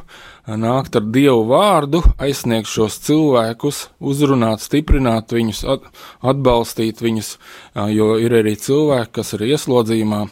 nākt 0.47 0.97
ar 0.99 1.07
Dievu 1.09 1.45
vārdu, 1.49 2.03
aizsniegt 2.21 2.69
šos 2.69 2.99
cilvēkus, 3.07 3.81
uzrunāt, 4.01 4.63
stiprināt 4.65 5.33
viņus, 5.33 5.65
atbalstīt 6.25 7.01
viņus, 7.05 7.35
jo 7.95 8.15
ir 8.21 8.37
arī 8.41 8.55
cilvēki, 8.61 9.13
kas 9.21 9.35
ir 9.37 9.47
ieslodzījumā, 9.49 10.25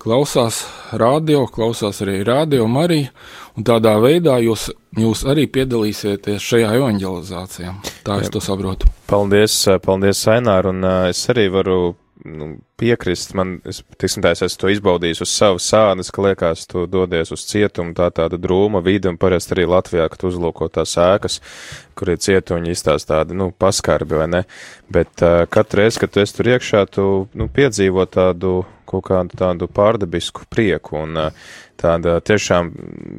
klausās 0.00 0.64
radio, 0.92 1.44
klausās 1.52 2.02
arī 2.04 2.22
Radio 2.26 2.68
Mariju, 2.70 3.12
un 3.58 3.68
tādā 3.68 3.98
veidā 4.00 4.38
jūs, 4.44 4.70
jūs 4.96 5.26
arī 5.28 5.48
piedalīsieties 5.52 6.48
šajā 6.48 6.74
evanģelizācijā. 6.80 7.76
Tā 8.06 8.20
es 8.24 8.32
to 8.32 8.42
saprotu. 8.44 8.88
Paldies, 9.10 9.60
paldies, 9.84 10.24
Sainār, 10.24 10.72
un 10.72 10.84
es 11.10 11.24
arī 11.32 11.48
varu 11.52 11.96
nu, 12.24 12.48
piekrist. 12.80 13.34
Man, 13.38 13.58
es, 13.68 13.82
tiksim, 14.00 14.22
tā, 14.24 14.32
es 14.34 14.42
esmu 14.46 14.62
to 14.62 14.72
izbaudījis 14.72 15.22
uz 15.24 15.32
savas 15.32 15.66
sānes, 15.70 16.10
ka 16.14 16.24
liekas, 16.24 16.64
tu 16.70 16.86
dodies 16.90 17.32
uz 17.34 17.44
cietumu, 17.48 17.94
tā 17.98 18.08
tāda 18.14 18.40
drūma 18.40 18.82
vide, 18.84 19.10
un 19.12 19.20
parasti 19.20 19.56
arī 19.56 19.68
Latvijā, 19.70 20.08
kad 20.12 20.24
uzlūko 20.30 20.70
tās 20.72 20.96
ēkas, 21.02 21.40
kur 21.98 22.14
ir 22.14 22.22
cietuņi, 22.24 22.74
izstās 22.74 23.08
tādi, 23.08 23.36
nu, 23.38 23.50
paskarbi, 23.52 24.18
vai 24.22 24.30
ne? 24.32 24.42
Bet 24.92 25.24
uh, 25.26 25.44
katru 25.50 25.82
reizi, 25.82 26.02
kad 26.02 26.14
tu 26.14 26.24
esi 26.24 26.38
tur 26.38 26.52
iekšā, 26.54 26.84
tu, 26.94 27.06
nu, 27.38 27.48
piedzīvo 27.52 28.06
tādu 28.10 28.62
kaut 28.88 29.08
kādu 29.10 29.38
tādu 29.38 29.68
pārdabisku 29.70 30.46
prieku 30.50 31.02
un 31.02 31.18
tāda 31.78 32.16
tiešām 32.24 32.70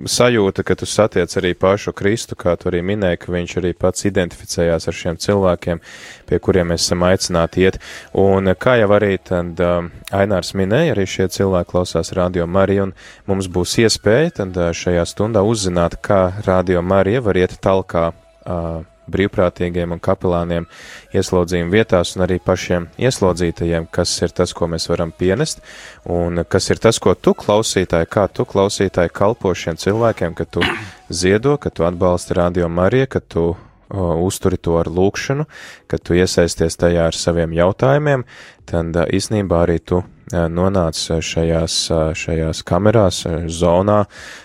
sajūta, 0.09 0.65
ka 0.67 0.75
tu 0.79 0.87
satiec 0.89 1.31
arī 1.39 1.53
pašu 1.55 1.93
Kristu, 1.95 2.35
kā 2.39 2.57
tu 2.59 2.67
arī 2.71 2.81
minēji, 2.85 3.21
ka 3.21 3.31
viņš 3.31 3.55
arī 3.61 3.71
pats 3.77 4.07
identificējās 4.09 4.89
ar 4.89 4.97
šiem 4.99 5.19
cilvēkiem, 5.23 5.81
pie 6.27 6.39
kuriem 6.43 6.73
mēs 6.73 6.87
esam 6.87 7.05
aicināti 7.07 7.63
iet. 7.63 7.79
Un 8.19 8.51
kā 8.59 8.75
jau 8.81 8.91
arī 8.97 9.15
tad 9.23 9.63
Ainārs 10.11 10.53
minēja, 10.59 10.93
arī 10.95 11.07
šie 11.07 11.29
cilvēki 11.31 11.71
klausās 11.71 12.11
Radio 12.17 12.47
Mariju, 12.49 12.89
un 12.89 12.95
mums 13.31 13.47
būs 13.47 13.77
iespēja 13.85 14.39
tad 14.41 14.61
šajā 14.75 15.07
stundā 15.07 15.45
uzzināt, 15.45 15.99
kā 16.03 16.25
Radio 16.47 16.83
Marija 16.83 17.23
var 17.23 17.39
iet 17.39 17.59
talkā 17.63 18.09
uh, 18.11 18.81
brīvprātīgiem 19.13 19.95
un 19.95 20.01
kapelāniem 20.03 20.67
ieslodzījuma 21.15 21.73
vietās 21.73 22.15
un 22.15 22.25
arī 22.25 22.39
pašiem 22.43 22.89
ieslodzītajiem, 23.01 23.87
kas 23.91 24.15
ir 24.21 24.35
tas, 24.35 24.53
ko 24.53 24.69
mēs 24.71 24.89
varam 24.91 25.11
pienest, 25.11 25.63
un 26.09 26.43
kas 26.49 26.69
ir 26.69 26.81
tas, 26.81 26.99
ko 26.99 27.15
tu 27.15 27.33
klausītāji, 27.37 28.09
kā 28.09 28.27
tu 28.31 28.45
klausītāji 28.49 29.13
kalpo 29.13 29.53
šiem 29.55 29.79
cilvēkiem, 29.79 30.37
ka 30.37 30.45
tu 30.45 30.65
ziedo, 31.09 31.57
ka 31.57 31.73
tu 31.73 31.87
atbalsti 31.87 32.37
Radio 32.37 32.69
Mariju, 32.69 33.09
ka 33.09 33.19
tu 33.19 33.49
uzturi 33.89 34.57
to 34.61 34.77
ar 34.77 34.85
lūkšanu, 34.85 35.47
kad 35.89 36.03
tu 36.05 36.13
iesaisties 36.13 36.77
tajā 36.77 37.09
ar 37.09 37.17
saviem 37.17 37.53
jautājumiem, 37.57 38.25
tad 38.69 38.93
īsnībā 39.09 39.65
arī 39.65 39.79
tu 39.81 40.03
Eh, 40.29 40.45
nonācis 40.45 41.09
eh, 41.09 41.21
šajās, 41.25 41.75
eh, 41.89 42.11
šajās 42.13 42.61
kamerās, 42.61 43.23
zonā, 43.49 44.03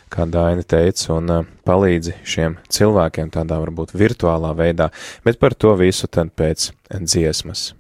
kā 0.09 0.25
Daina 0.25 0.65
teica, 0.65 1.19
un 1.19 1.29
palīdzi 1.69 2.15
šiem 2.25 2.57
cilvēkiem 2.73 3.29
tādā 3.35 3.61
varbūt 3.61 3.93
virtuālā 3.93 4.55
veidā, 4.57 4.89
bet 5.25 5.37
par 5.39 5.53
to 5.53 5.75
visu 5.77 6.09
tad 6.09 6.33
pēc 6.33 6.71
dziesmas. 6.89 7.75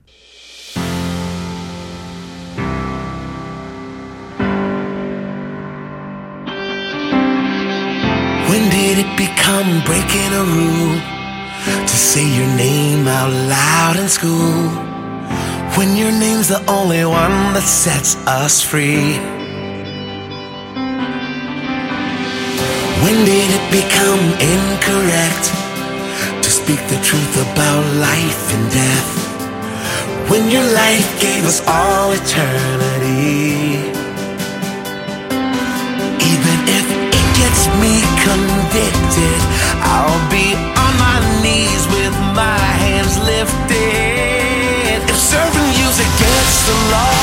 When 8.51 8.69
did 8.69 8.99
it 8.99 9.17
become 9.17 9.81
breaking 9.87 10.33
a 10.35 10.45
rule 10.45 11.01
to 11.65 11.97
say 11.97 12.27
your 12.37 12.53
name 12.59 13.09
out 13.09 13.33
loud 13.33 13.97
in 13.97 14.09
school? 14.11 14.94
When 15.77 15.97
your 15.97 16.13
name's 16.13 16.51
the 16.51 16.63
only 16.71 17.05
one 17.05 17.53
that 17.53 17.67
sets 17.67 18.15
us 18.31 18.63
free. 18.63 19.19
When 23.03 23.17
did 23.27 23.49
it 23.59 23.67
become 23.75 24.23
incorrect 24.39 25.45
to 26.47 26.49
speak 26.49 26.79
the 26.87 27.01
truth 27.03 27.35
about 27.51 27.83
life 27.99 28.43
and 28.55 28.65
death? 28.71 29.11
When 30.31 30.49
your 30.49 30.63
life 30.63 31.11
gave 31.21 31.43
us 31.43 31.59
all 31.67 32.15
eternity. 32.15 33.75
Even 36.23 36.57
if 36.71 36.87
it 37.19 37.29
gets 37.35 37.63
me 37.83 37.99
convicted, 38.23 39.41
I'll 39.83 40.23
be 40.31 40.55
on 40.55 40.93
my 41.03 41.19
knees 41.43 41.83
with 41.91 42.15
my 42.31 42.63
hands 42.79 43.19
lifted 43.27 43.74
lost 46.73 47.14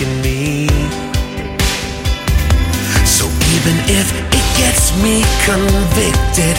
me. 0.00 0.66
So 3.06 3.26
even 3.54 3.76
if 3.86 4.10
it 4.34 4.46
gets 4.58 4.90
me 5.02 5.22
convicted, 5.46 6.56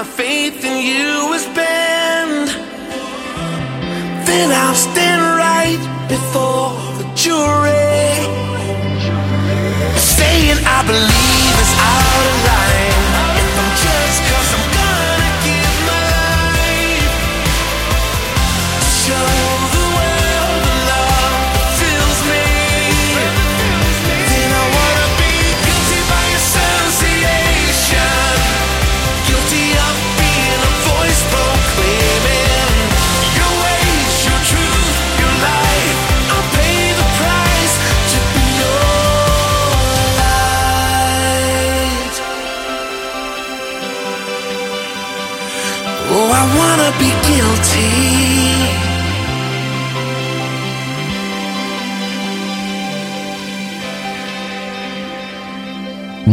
my 0.00 0.06
faith 0.06 0.64
in 0.64 0.78
you 0.78 1.34
is 1.34 1.44
banned, 1.48 2.48
then 4.26 4.48
I'll 4.50 4.74
stand 4.74 5.20
right 5.46 5.82
before 6.08 6.72
the 6.96 7.04
jury. 7.14 8.16
Saying 10.16 10.58
I 10.64 10.80
believe 10.88 11.54
is 11.64 11.72
out 11.92 12.24
of 12.32 12.39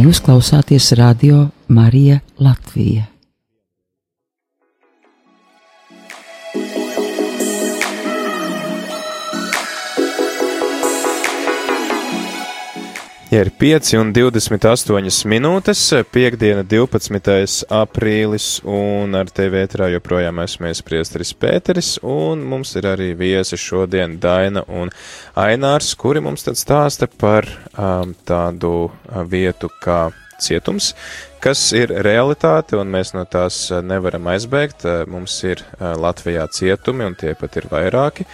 Jūs 0.08 0.22
klausāties 0.24 0.86
radio 0.96 1.42
Marija 1.68 2.22
Latvija. 2.40 3.02
Ja 13.28 13.42
ir 13.44 13.50
5 13.52 13.90
un 14.00 14.08
28 14.16 15.26
minūtes, 15.28 15.82
piekdiena 16.14 16.62
12. 16.64 17.66
aprīlis, 17.76 18.46
un 18.64 19.12
ar 19.18 19.28
tevi 19.28 19.60
ētrā 19.60 19.90
joprojām 19.92 20.40
esmu 20.40 20.70
priesteris 20.88 21.34
Pēteris, 21.36 21.90
un 22.00 22.40
mums 22.48 22.72
ir 22.80 22.88
arī 22.88 23.10
viesi 23.18 23.58
šodien 23.60 24.16
Daina 24.16 24.62
un 24.72 24.88
Ainārs, 25.36 25.90
kuri 26.00 26.24
mums 26.24 26.48
tad 26.48 26.56
stāsta 26.56 27.04
par 27.20 27.44
um, 27.76 28.16
tādu 28.24 28.72
uh, 28.88 29.20
vietu 29.28 29.68
kā 29.84 30.06
cietums, 30.40 30.94
kas 31.44 31.66
ir 31.76 31.92
realitāte, 32.08 32.80
un 32.80 32.88
mēs 32.88 33.12
no 33.12 33.26
tās 33.28 33.66
uh, 33.68 33.84
nevaram 33.84 34.32
aizbēgt. 34.32 34.88
Uh, 34.88 35.04
Mums 35.04 35.36
ir 35.44 35.60
Latvijā 35.76 36.48
cietumi, 36.48 37.04
un 37.04 37.18
tie 37.18 37.36
pat 37.36 37.60
ir 37.60 37.68
vairāki. 37.68 38.24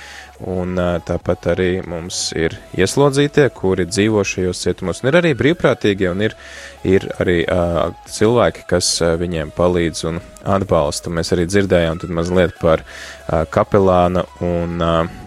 Un 0.42 0.74
tāpat 1.06 1.46
arī 1.52 1.68
mums 1.86 2.32
ir 2.34 2.56
ieslodzītie, 2.74 3.46
kuri 3.54 3.86
dzīvo 3.86 4.24
šajos 4.26 4.64
cietumos, 4.64 5.00
un 5.02 5.12
ir 5.12 5.18
arī 5.20 5.30
brīvprātīgie, 5.38 6.08
un 6.10 6.24
ir, 6.26 6.34
ir 6.82 7.06
arī 7.22 7.36
uh, 7.46 7.92
cilvēki, 8.10 8.64
kas 8.66 8.88
uh, 8.98 9.12
viņiem 9.20 9.52
palīdz 9.54 10.02
un 10.10 10.18
atbalsta. 10.42 11.12
Mēs 11.14 11.30
arī 11.36 11.46
dzirdējām 11.46 12.02
mazliet 12.10 12.58
par 12.58 12.82
uh, 12.82 13.44
kapelāna 13.46 14.24
un 14.42 14.82
uh, 14.82 15.20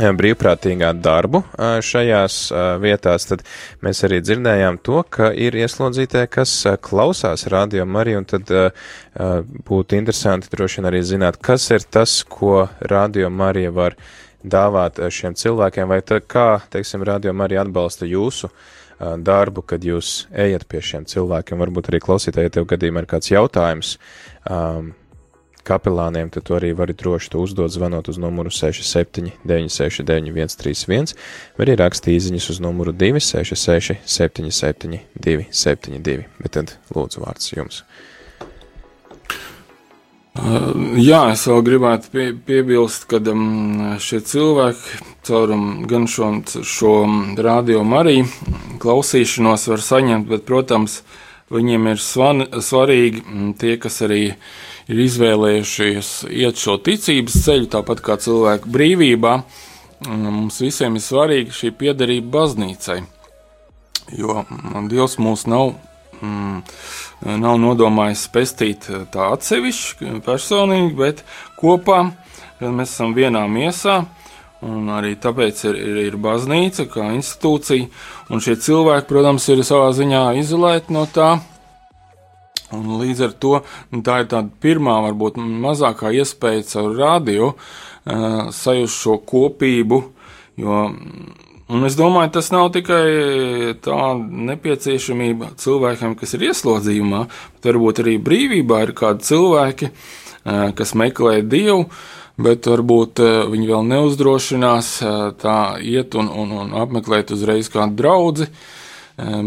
brīvprātīgā 0.00 0.94
darbu 0.96 1.42
šajās 1.84 2.36
vietās, 2.80 3.26
tad 3.28 3.42
mēs 3.84 3.98
arī 4.08 4.22
dzirdējām 4.24 4.78
to, 4.80 5.02
ka 5.04 5.28
ir 5.36 5.58
ieslodzītie, 5.60 6.22
kas 6.32 6.54
klausās 6.80 7.44
radio 7.52 7.84
Mariju, 7.84 8.22
un 8.22 8.28
tad 8.30 8.54
būtu 9.68 9.98
interesanti 9.98 10.48
droši 10.54 10.80
vien 10.80 10.88
arī 10.88 11.02
zināt, 11.04 11.36
kas 11.44 11.68
ir 11.76 11.84
tas, 11.84 12.22
ko 12.24 12.70
radio 12.80 13.28
Marija 13.28 13.74
var 13.76 13.98
dāvāt 14.42 15.00
ā, 15.00 15.10
šiem 15.12 15.36
cilvēkiem, 15.38 15.88
vai 15.90 16.00
tā 16.06 16.20
kā, 16.20 16.60
teiksim, 16.72 17.04
radio 17.06 17.34
Marija 17.36 17.64
atbalsta 17.64 18.08
jūsu 18.08 18.50
ā, 18.50 19.16
darbu, 19.20 19.64
kad 19.66 19.84
jūs 19.84 20.26
ejat 20.32 20.66
pie 20.70 20.80
šiem 20.84 21.06
cilvēkiem. 21.10 21.60
Varbūt 21.60 21.92
arī 21.92 22.00
klausītāji, 22.04 22.50
ja 22.50 22.56
tev 22.58 22.70
gadījumā 22.70 23.04
ir 23.04 23.10
kāds 23.10 23.32
jautājums, 23.32 23.96
um, 24.48 24.94
kapelāniem, 25.66 26.30
tad 26.32 26.46
tu 26.48 26.56
arī 26.56 26.72
vari 26.76 26.94
droši 26.96 27.32
to 27.32 27.42
uzdot, 27.44 27.72
zvanot 27.72 28.08
uz 28.10 28.18
numuru 28.20 28.50
67 28.52 29.32
969 29.44 30.54
131, 30.56 31.14
vai 31.56 31.66
arī 31.66 31.76
rakstīt 31.80 32.16
īsiņas 32.16 32.50
uz 32.54 32.60
numuru 32.64 32.94
266 32.96 34.00
77 34.06 35.00
272. 35.20 36.28
Bet 36.40 36.56
tad 36.56 36.76
lūdzu 36.94 37.24
vārds 37.24 37.52
jums. 37.54 37.84
Jā, 40.30 41.24
es 41.32 41.42
vēl 41.50 41.64
gribētu 41.66 42.10
pie, 42.12 42.24
piebilst, 42.46 43.08
ka 43.10 43.18
um, 43.32 43.96
šie 43.98 44.20
cilvēki 44.22 45.00
caur 45.26 45.50
um, 45.56 45.64
gan 45.90 46.06
šo, 46.06 46.28
šo 46.62 46.92
rādījumu 47.34 47.98
arī 47.98 48.14
klausīšanos 48.80 49.66
var 49.72 49.82
saņemt, 49.82 50.30
bet, 50.30 50.46
protams, 50.46 51.00
viņiem 51.50 51.90
ir 51.90 51.98
svan, 51.98 52.46
svarīgi 52.62 53.24
tie, 53.58 53.74
kas 53.82 53.98
arī 54.06 54.22
ir 54.86 55.02
izvēlējušies 55.08 56.12
iet 56.30 56.62
šo 56.62 56.78
ticības 56.78 57.42
ceļu, 57.48 57.66
tāpat 57.74 58.06
kā 58.06 58.20
cilvēku 58.22 58.70
brīvībā. 58.70 59.36
Mums 60.06 60.62
visiem 60.62 60.94
ir 60.94 61.04
svarīga 61.04 61.58
šī 61.58 61.74
piederība 61.76 62.38
baznīcai, 62.38 63.00
jo 64.14 64.44
Dievs 64.88 65.18
mūs 65.20 65.48
nav 65.50 65.74
mm, 66.20 66.62
nav 67.40 67.58
nodomājis 67.62 68.26
pestīt 68.32 68.88
eh, 68.90 69.04
tā 69.12 69.32
atsevišķi, 69.34 70.14
personīgi, 70.26 70.94
bet 70.98 71.24
kopā, 71.60 72.04
kad 72.60 72.72
mēs 72.72 72.94
esam 72.94 73.14
vienā 73.16 73.46
miesā. 73.50 74.02
Un 74.60 74.90
arī 74.92 75.14
tāpēc 75.16 75.62
ir, 75.70 75.76
ir, 75.80 75.98
ir 76.10 76.16
baznīca 76.20 76.84
kā 76.92 77.06
institūcija, 77.16 77.86
un 78.28 78.42
šie 78.44 78.58
cilvēki, 78.60 79.08
protams, 79.08 79.46
ir 79.48 79.62
savā 79.64 79.88
ziņā 79.96 80.24
izolēti 80.42 80.92
no 80.92 81.06
tā. 81.08 81.38
Un 82.76 82.90
līdz 83.00 83.22
ar 83.24 83.32
to 83.40 83.54
nu, 83.90 84.02
tā 84.06 84.20
ir 84.22 84.28
tāda 84.30 84.52
pirmā, 84.62 85.00
varbūt 85.08 85.40
mazākā 85.40 86.12
iespēja 86.20 86.68
caur 86.68 86.92
radio 86.98 87.48
uh, 87.54 88.50
sajust 88.54 89.00
šo 89.00 89.16
kopību, 89.26 90.02
jo 90.60 90.82
Un 91.70 91.86
es 91.86 91.94
domāju, 91.94 92.32
tas 92.34 92.48
nav 92.50 92.72
tikai 92.74 93.76
tā 93.84 93.98
nepieciešamība 94.18 95.52
cilvēkiem, 95.60 96.16
kas 96.18 96.34
ir 96.34 96.48
ieslodzījumā, 96.48 97.20
bet 97.54 97.68
varbūt 97.70 98.00
arī 98.02 98.16
brīvībā 98.26 98.80
ir 98.86 98.92
kādi 98.98 99.28
cilvēki, 99.28 99.90
kas 100.74 100.94
meklē 100.98 101.36
dievu, 101.46 101.84
bet 102.42 102.66
varbūt 102.66 103.22
viņi 103.52 103.70
vēl 103.70 103.86
neuzdrošinās 103.86 104.90
tā 105.38 105.60
iet 105.78 106.16
un, 106.18 106.32
un, 106.42 106.56
un 106.64 106.74
apmeklēt 106.80 107.30
uzreiz 107.36 107.70
kādu 107.70 108.00
draugu. 108.00 108.48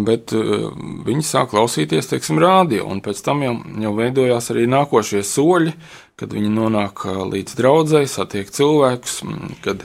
Bet 0.08 0.32
viņi 0.32 1.26
sāk 1.26 1.50
klausīties, 1.52 2.08
teiksim, 2.12 2.40
rādio, 2.40 2.86
un 2.94 3.02
pēc 3.04 3.20
tam 3.26 3.42
jau, 3.44 3.56
jau 3.84 3.94
veidojās 3.98 4.52
arī 4.54 4.68
nākošie 4.70 5.24
soļi, 5.26 5.74
kad 6.22 6.36
viņi 6.38 6.56
nonāk 6.56 7.04
līdz 7.34 7.58
draudzēji, 7.58 8.12
satiek 8.12 8.54
cilvēkus, 8.54 9.24
kad 9.66 9.84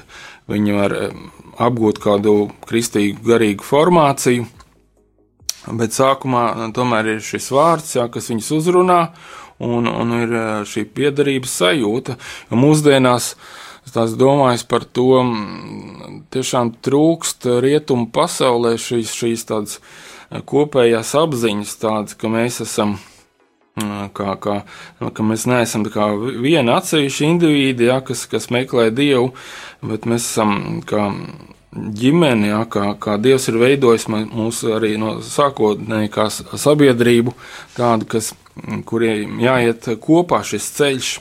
viņi 0.52 0.76
var 0.76 0.96
apgūt 1.58 2.00
kādu 2.02 2.34
kristīgu 2.68 3.24
garīgu 3.26 3.66
formāciju. 3.66 4.46
Bet 5.78 5.92
sākumā 5.92 6.44
nu, 6.56 6.68
tomēr 6.72 7.14
ir 7.16 7.24
šis 7.24 7.50
vārds, 7.52 7.96
jā, 7.98 8.06
kas 8.12 8.30
viņus 8.30 8.50
uzrunā, 8.56 9.00
un, 9.64 9.88
un 9.90 10.14
ir 10.22 10.36
šī 10.68 10.86
piederības 10.96 11.56
sajūta. 11.60 12.16
Mūsdienās 12.54 13.34
es 13.88 14.14
domāju 14.20 14.64
par 14.70 14.86
to, 14.96 15.20
tiešām 16.32 16.76
trūkst 16.84 17.48
rietumu 17.64 18.08
pasaulē 18.14 18.76
šīs, 18.80 19.12
šīs 19.16 19.46
tādas 19.48 19.78
kopējās 20.48 21.14
apziņas, 21.18 21.76
tādas, 21.82 22.16
ka 22.16 22.32
mēs 22.32 22.62
esam 22.64 22.96
kā, 24.14 24.34
kā, 24.42 24.56
ka 25.14 25.26
mēs 25.26 25.46
neesam 25.50 25.86
viena 26.42 26.78
atsevišķa 26.78 27.28
indivīda, 27.32 27.86
ja, 27.92 28.00
kas, 28.04 28.26
kas 28.30 28.50
meklē 28.54 28.88
dievu, 28.94 29.32
bet 29.84 30.08
mēs 30.08 30.26
esam 30.32 30.82
kā 30.88 31.10
ģimene, 31.72 32.48
ja, 32.50 32.64
kā, 32.70 32.92
kā 33.00 33.16
dievs 33.20 33.48
ir 33.50 33.60
veidojis 33.60 34.08
mūsu 34.08 34.74
arī 34.76 34.96
no 35.00 35.18
sākotnēji 35.24 36.12
kā 36.14 36.28
sabiedrību, 36.32 37.34
tādu, 37.76 38.08
kas, 38.16 38.32
kuriem 38.88 39.40
jāiet 39.42 39.90
kopā 40.02 40.42
šis 40.46 40.70
ceļš. 40.78 41.16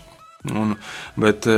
Un, 0.47 0.75
bet 1.19 1.43
e, 1.49 1.55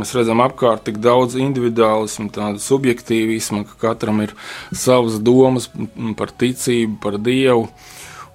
mēs 0.00 0.10
redzam 0.16 0.40
apkārt 0.42 0.86
tik 0.88 0.96
daudz 1.04 1.36
individuālismu, 1.38 2.26
tādu 2.34 2.58
subjektīvismu, 2.64 3.60
ka 3.68 3.76
katram 3.84 4.24
ir 4.24 4.32
savas 4.72 5.20
domas 5.22 5.68
par 6.18 6.32
ticību, 6.32 6.96
par 7.04 7.20
dievu. 7.22 7.68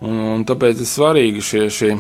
Un, 0.02 0.18
un 0.34 0.48
tāpēc 0.48 0.82
ir 0.82 0.90
svarīgi 0.90 1.44
šie, 1.44 1.68
šie 1.72 1.94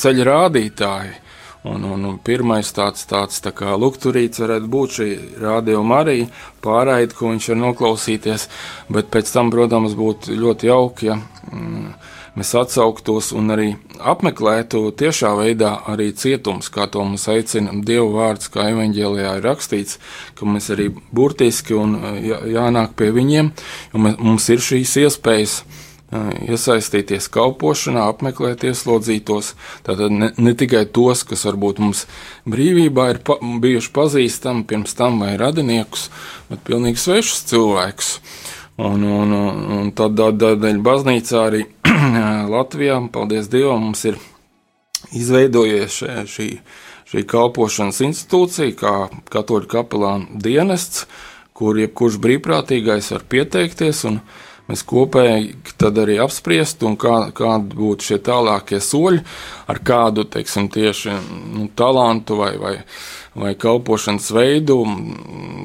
ceļa 0.00 0.30
rādītāji. 0.30 1.20
Un, 1.64 1.84
un 1.88 2.18
pirmais 2.20 2.68
tāds, 2.76 3.06
tāds 3.08 3.38
tā 3.40 3.48
kā 3.56 3.72
lukturīts 3.80 4.42
varētu 4.42 4.68
būt 4.68 4.96
šī 4.98 5.06
rādījuma 5.40 6.02
arī 6.02 6.18
pārraide, 6.64 7.16
ko 7.16 7.30
viņš 7.30 7.46
var 7.54 7.58
noklausīties, 7.62 8.44
bet 8.92 9.08
pēc 9.14 9.32
tam, 9.32 9.48
protams, 9.54 9.94
būtu 9.96 10.36
ļoti 10.36 10.68
jauki, 10.68 11.08
ja 11.08 11.16
mm, 11.16 11.86
mēs 12.36 12.50
atsauktos 12.60 13.30
un 13.32 13.54
arī 13.54 13.70
apmeklētu 13.96 14.90
tiešā 15.00 15.32
veidā 15.38 15.72
arī 15.88 16.10
cietums, 16.12 16.68
kā 16.68 16.84
to 16.84 17.00
mums 17.00 17.24
aicina 17.32 17.72
Dieva 17.80 18.10
vārds, 18.12 18.52
kā 18.52 18.68
evaņģēlijā 18.74 19.32
ir 19.38 19.48
rakstīts, 19.48 19.96
ka 20.36 20.44
mēs 20.44 20.68
arī 20.74 20.90
burtiski 21.16 21.80
un 21.80 21.96
jā, 22.20 22.42
jānāk 22.58 22.92
pie 23.00 23.08
viņiem, 23.14 23.52
jo 23.94 24.04
mums 24.04 24.52
ir 24.52 24.60
šīs 24.68 24.98
iespējas 25.06 25.62
iesaistīties 26.14 27.28
kalpošanā, 27.32 28.06
apmeklēt 28.12 28.64
ieslodzītos. 28.68 29.52
Tātad 29.86 30.14
ne, 30.14 30.30
ne 30.36 30.54
tikai 30.58 30.84
tos, 30.86 31.24
kas 31.26 31.44
varbūt 31.48 31.80
mums 31.82 32.04
brīvībā 32.50 33.08
ir 33.14 33.22
pa, 33.26 33.38
bijuši 33.40 33.92
pazīstami 33.94 34.66
pirms 34.70 34.94
tam 34.98 35.22
vai 35.24 35.34
radiniekus, 35.40 36.08
bet 36.50 36.62
pilnīgi 36.68 37.02
svešus 37.02 37.46
cilvēkus. 37.50 38.12
Un, 38.74 39.04
un, 39.06 39.30
un, 39.30 39.58
un 39.78 39.90
tādēļ 39.94 40.80
baznīcā 40.82 41.42
arī 41.48 41.66
Latvijā, 42.54 42.98
paldies 43.14 43.50
Dievam, 43.52 43.90
mums 43.90 44.02
ir 44.10 44.18
izveidojies 45.14 46.00
šī, 46.00 46.14
šī, 46.30 46.48
šī 47.10 47.22
kalpošanas 47.30 48.02
institūcija, 48.08 48.74
kā 48.80 48.94
katoļu 49.30 49.70
kapelāna 49.70 50.42
dienests, 50.42 51.06
kur 51.54 51.78
jebkurš 51.78 52.18
brīvprātīgais 52.22 53.12
var 53.14 53.26
pieteikties 53.30 54.02
un 54.10 54.18
mēs 54.68 54.84
tad 55.80 55.98
arī 56.00 56.16
apspriest, 56.22 56.82
un 56.86 56.96
kā, 57.00 57.30
kādi 57.36 57.76
būtu 57.76 58.08
šie 58.08 58.18
tālākie 58.24 58.80
soļi, 58.80 59.20
ar 59.70 59.80
kādu, 59.84 60.24
teiksim, 60.24 60.70
tieši 60.72 61.12
nu, 61.54 61.68
talantu 61.76 62.38
vai, 62.40 62.54
vai, 62.60 62.74
vai 63.36 63.54
kalpošanas 63.58 64.30
veidu 64.34 64.80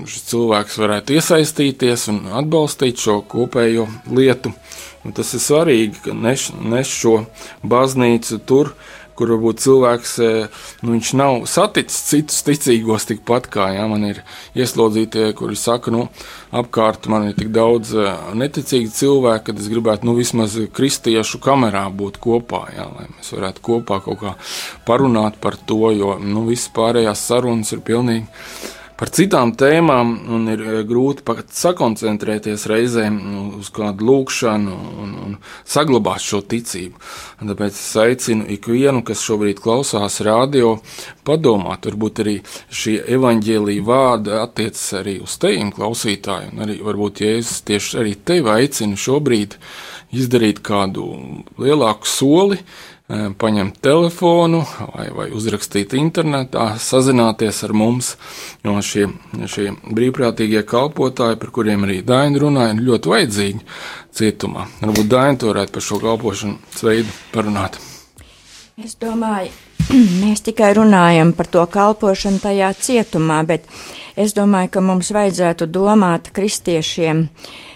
šis 0.09 0.27
cilvēks 0.33 0.79
varētu 0.83 1.17
iesaistīties 1.19 2.07
un 2.13 2.21
atbalstīt 2.41 2.99
šo 2.99 3.21
kopējo 3.29 3.87
lietu. 4.11 4.53
Un 5.07 5.13
tas 5.15 5.29
ir 5.31 5.39
svarīgi, 5.39 6.01
ka 6.03 6.13
neš, 6.13 6.49
neš 6.59 6.89
šo 7.01 7.13
baznīcu 7.63 8.41
tur, 8.43 8.73
kur 9.19 9.33
varbūt 9.35 9.59
cilvēks 9.63 10.13
e, 10.23 10.29
nu, 10.87 10.97
nav 11.19 11.43
saticis 11.51 12.05
citus 12.07 12.39
ticīgos 12.47 13.09
tikpat 13.09 13.49
kā 13.51 13.69
ja, 13.75 13.85
man 13.91 14.07
ir 14.07 14.21
ieslodzītie, 14.57 15.29
kuri 15.37 15.59
saka, 15.59 15.91
nu, 15.93 16.07
apkārt 16.55 17.09
man 17.11 17.29
ir 17.29 17.37
tik 17.37 17.51
daudz 17.55 17.91
e, 17.97 18.07
neticīgu 18.39 18.93
cilvēku, 18.95 19.49
ka 19.49 19.57
es 19.59 19.69
gribētu 19.71 20.07
nu, 20.07 20.15
vismaz 20.17 20.55
kristiešu 20.75 21.41
kamerā 21.43 21.85
būt 21.91 22.21
kopā, 22.23 22.65
ja, 22.77 22.87
lai 22.95 23.09
mēs 23.11 23.33
varētu 23.35 23.65
kopā 23.69 24.01
kaut 24.07 24.23
kā 24.23 24.35
parunāt 24.87 25.39
par 25.43 25.59
to, 25.59 25.91
jo 25.95 26.15
nu, 26.23 26.47
visas 26.49 26.71
pārējās 26.75 27.27
sarunas 27.29 27.75
ir 27.75 27.83
pilnīgi 27.85 28.27
par 28.99 29.11
citām 29.15 29.53
tēmām, 29.55 30.11
un 30.35 30.47
ir 30.51 30.63
eh, 30.65 30.79
grūti 30.87 31.23
pat 31.27 31.53
sakoncentrēties 31.55 32.65
reizēm 32.69 33.19
nu, 33.23 33.43
uz 33.61 33.69
kādu 33.75 34.07
lūkšanu 34.09 34.75
un, 35.03 35.13
un 35.23 35.37
saglabāt 35.63 36.23
šo 36.25 36.41
ticību. 36.51 36.99
Tāpēc 37.39 37.77
es 37.77 37.93
aicinu 38.03 38.49
ikvienu, 38.57 39.03
kas 39.07 39.23
šobrīd 39.23 39.61
klausās 39.63 40.19
radio, 40.27 40.75
padomāt, 41.27 41.87
varbūt 41.87 42.23
arī 42.25 42.35
šī 42.75 42.97
evaņģēlīja 43.15 43.87
vārda 43.87 44.43
attiecas 44.43 44.83
arī 44.99 45.19
uz 45.23 45.37
teviem 45.39 45.71
klausītājiem, 45.75 46.57
un 46.57 46.67
arī 46.67 46.79
varbūt 46.83 47.23
Jēzus 47.23 47.63
tieši 47.69 48.03
arī 48.03 48.17
tevi 48.19 48.51
aicina 48.57 48.99
šobrīd 48.99 49.55
izdarīt 50.19 50.59
kādu 50.65 51.05
lielāku 51.61 52.09
soli, 52.09 52.59
paņemt 53.09 53.79
telefonu 53.81 54.61
vai, 54.93 55.07
vai 55.15 55.27
uzrakstīt 55.33 55.95
internetā, 55.97 56.75
sazināties 56.77 57.63
ar 57.65 57.73
mums. 57.73 58.11
Jo 58.65 58.75
šie, 58.85 59.07
šie 59.49 59.71
brīvprātīgie 59.89 60.61
kalpotāji, 60.69 61.39
par 61.41 61.53
kuriem 61.55 61.87
arī 61.87 62.01
Daina 62.05 62.41
runāja, 62.43 62.75
ir 62.75 62.85
ļoti 62.85 63.13
vajadzīgi 63.13 63.63
cietumā. 64.19 64.67
Varbūt 64.83 65.09
Daina 65.09 65.39
to 65.41 65.49
varētu 65.49 65.77
par 65.77 65.87
šo 65.87 66.01
kalpošanas 66.03 66.83
veidu 66.85 67.15
parunāt. 67.33 67.79
Es 68.79 68.93
domāju, 69.01 69.49
mēs 70.23 70.45
tikai 70.45 70.75
runājam 70.77 71.33
par 71.37 71.49
to 71.49 71.65
kalpošanu 71.65 72.43
tajā 72.45 72.75
cietumā, 72.77 73.41
bet 73.49 73.65
es 74.19 74.37
domāju, 74.37 74.75
ka 74.77 74.85
mums 74.85 75.09
vajadzētu 75.15 75.65
domāt 75.73 76.29
kristiešiem 76.35 77.25
Eh, 77.25 77.68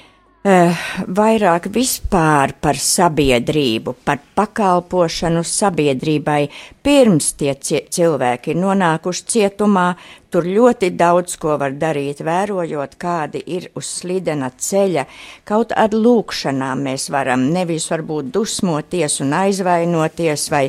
vairāk 0.43 1.69
vispār 1.71 2.51
par 2.59 2.75
sabiedrību, 2.75 3.95
par 4.03 4.19
pakalpošanu 4.35 5.43
sabiedrībai. 5.47 6.49
Pirms 6.83 7.31
tie 7.39 7.55
cilvēki 7.55 8.51
ir 8.51 8.59
nonākuši 8.59 9.23
cietumā, 9.33 9.93
Tur 10.33 10.47
ļoti 10.49 10.87
daudz 10.97 11.35
ko 11.37 11.59
var 11.61 11.75
darīt, 11.77 12.23
vērojot, 12.25 12.95
kādi 12.97 13.37
ir 13.53 13.67
uz 13.77 13.85
slidena 13.99 14.47
ceļa. 14.49 15.03
Kaut 15.45 15.75
ar 15.77 15.93
lūkšanām 15.93 16.81
mēs 16.87 17.05
varam 17.13 17.43
nevis 17.53 17.85
varbūt 17.91 18.31
dusmoties 18.33 19.19
un 19.21 19.35
aizvainoties 19.43 20.47
vai, 20.49 20.63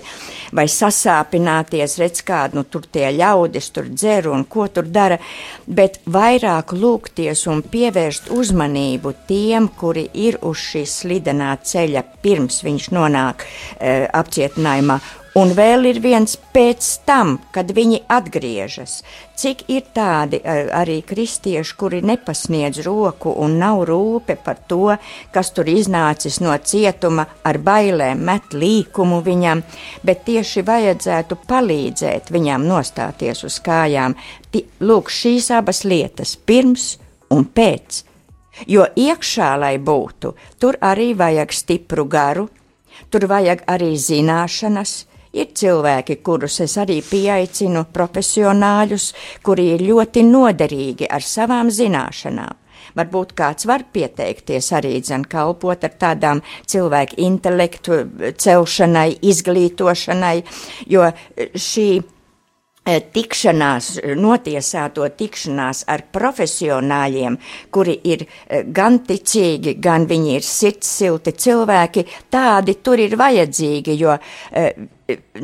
vai 0.53 0.66
sasāpināties, 0.68 1.96
redz 2.03 2.20
kādu, 2.29 2.61
nu 2.61 2.66
tur 2.68 2.85
tie 2.92 3.09
ļaudis 3.16 3.70
tur 3.72 3.88
dzer 3.88 4.29
un 4.29 4.44
ko 4.44 4.68
tur 4.68 4.85
dara, 4.85 5.16
bet 5.64 6.03
vairāk 6.05 6.77
lūgties 6.77 7.46
un 7.48 7.64
pievērst 7.64 8.29
uzmanību 8.37 9.16
tiem, 9.33 9.72
kuri 9.81 10.11
ir 10.29 10.42
uz 10.44 10.61
šīs 10.61 11.00
slidenā 11.07 11.57
ceļa 11.64 12.05
pirms 12.20 12.61
viņš 12.68 12.92
nonāk 12.92 13.48
e, 13.48 14.05
apcietinājumā 14.12 15.00
Un 15.35 15.51
vēl 15.51 15.88
ir 15.90 15.97
viens 15.99 16.37
pēc 16.55 16.88
tam, 17.09 17.40
kad 17.51 17.73
viņi 17.75 18.05
atgriežas. 18.07 19.01
Cik 19.35 19.64
ir 19.75 19.83
tādi 19.90 20.38
arī 20.47 21.01
kristieši, 21.03 21.73
kuri 21.75 21.99
nepasniedz 22.07 22.85
roku 22.87 23.33
un 23.42 23.57
nav 23.59 23.81
rūpe 23.88 24.37
par 24.38 24.61
to, 24.70 24.92
kas 25.35 25.49
tur 25.57 25.66
iznācis 25.73 26.38
no 26.38 26.55
cietuma 26.62 27.25
ar 27.42 27.59
bailēm, 27.59 28.23
met 28.23 28.55
līkumu 28.55 29.18
viņam, 29.27 29.64
bet 30.07 30.23
tieši 30.29 30.62
vajadzētu 30.68 31.38
palīdzēt 31.51 32.31
viņam 32.31 32.66
nostāties 32.68 33.42
uz 33.49 33.57
kājām. 33.59 34.14
Lūk, 34.87 35.11
šīs 35.11 35.51
abas 35.51 35.83
lietas- 35.83 36.37
pirms 36.47 36.85
un 37.35 37.42
pēc. 37.44 38.05
Jo 38.70 38.87
iekšā, 38.87 39.51
lai 39.59 39.79
būtu, 39.79 40.31
tur 40.61 40.79
arī 40.81 41.11
vajag 41.18 41.51
stipru 41.51 42.07
garu, 42.07 42.47
tur 43.11 43.27
vajag 43.27 43.66
arī 43.66 43.97
zināšanas, 43.99 44.94
Ir 45.35 45.51
cilvēki, 45.59 46.20
kurus 46.23 46.61
es 46.62 46.77
arī 46.79 47.01
pieaicinu, 47.03 47.88
profesionāļus, 47.94 49.09
kuri 49.42 49.73
ir 49.75 49.83
ļoti 49.88 50.23
noderīgi 50.29 51.09
ar 51.11 51.27
savām 51.27 51.73
zināšanām. 51.75 52.61
Varbūt 52.94 53.33
kāds 53.35 53.66
var 53.66 53.83
pieteikties 53.90 54.70
arī 54.79 55.01
dzen 55.03 55.25
kalpot 55.27 55.83
ar 55.87 55.94
tādām 55.99 56.42
cilvēku 56.70 57.18
intelektu 57.27 58.05
celšanai, 58.38 59.09
izglītošanai, 59.33 60.37
jo 60.87 61.09
šī 61.59 61.88
tikšanās, 62.85 63.94
notiesāto 64.20 65.07
tikšanās 65.16 65.85
ar 65.88 66.05
profesionāļiem, 66.12 67.38
kuri 67.73 67.97
ir 68.05 68.27
eh, 68.27 68.64
gan 68.64 69.01
ticīgi, 69.07 69.79
gan 69.81 70.05
viņi 70.11 70.35
ir 70.37 70.44
sirdssilti 70.44 71.33
cilvēki, 71.33 72.05
tādi 72.31 72.77
tur 72.85 73.01
ir 73.01 73.16
vajadzīgi, 73.16 73.97
jo 73.97 74.18
eh, 74.53 74.75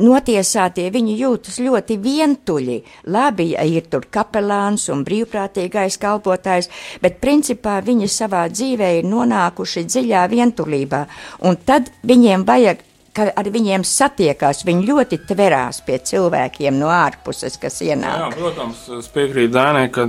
notiesātie 0.01 0.87
viņi 0.93 1.17
jūtas 1.17 1.57
ļoti 1.61 1.97
vientuļi. 2.01 2.77
Labi, 3.13 3.51
ja 3.55 3.65
ir 3.65 3.89
tur 3.89 4.05
kapelāns 4.13 4.87
un 4.93 5.03
brīvprātīgais 5.05 5.97
kalpotājs, 6.01 6.69
bet 7.01 7.19
principā 7.21 7.79
viņi 7.85 8.09
savā 8.09 8.47
dzīvē 8.53 8.93
ir 8.99 9.09
nonākuši 9.09 9.85
dziļā 9.89 10.27
vientulībā, 10.31 11.03
un 11.45 11.57
tad 11.65 11.89
viņiem 12.05 12.45
vajag 12.45 12.85
ka 13.15 13.27
ar 13.37 13.49
viņiem 13.51 13.83
satiekās. 13.87 14.63
Viņi 14.67 14.87
ļoti 14.87 15.21
tverās 15.29 15.81
pie 15.85 15.99
cilvēkiem 16.11 16.77
no 16.79 16.91
ārpuses, 16.93 17.57
kas 17.61 17.81
ienāk. 17.85 18.17
Jā, 18.23 18.29
protams, 18.37 18.83
es 18.99 19.09
piekrītu 19.11 19.53
Dēnai, 19.55 19.87
ka 19.93 20.07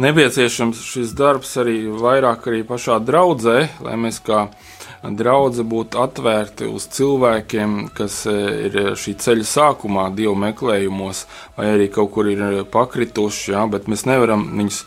nepieciešams 0.00 0.80
šis 0.92 1.14
darbs 1.18 1.56
arī 1.60 1.82
vairāk 2.00 2.48
arī 2.50 2.64
pašā 2.68 2.98
draudzē, 3.04 3.56
lai 3.84 3.96
mēs 4.00 4.20
kā 4.24 4.46
draudze 5.00 5.64
būtu 5.64 6.00
atvērti 6.02 6.66
uz 6.68 6.84
cilvēkiem, 6.92 7.76
kas 7.96 8.18
e, 8.28 8.34
ir 8.68 8.74
šī 9.00 9.14
ceļa 9.22 9.46
sākumā, 9.48 10.10
dievu 10.16 10.34
meklējumos, 10.42 11.22
vai 11.56 11.70
arī 11.74 11.86
kaut 11.92 12.12
kur 12.12 12.28
ir 12.28 12.42
pakrituši, 12.72 13.54
jā, 13.54 13.64
bet 13.72 13.88
mēs 13.88 14.04
nevaram 14.08 14.44
viņus 14.58 14.82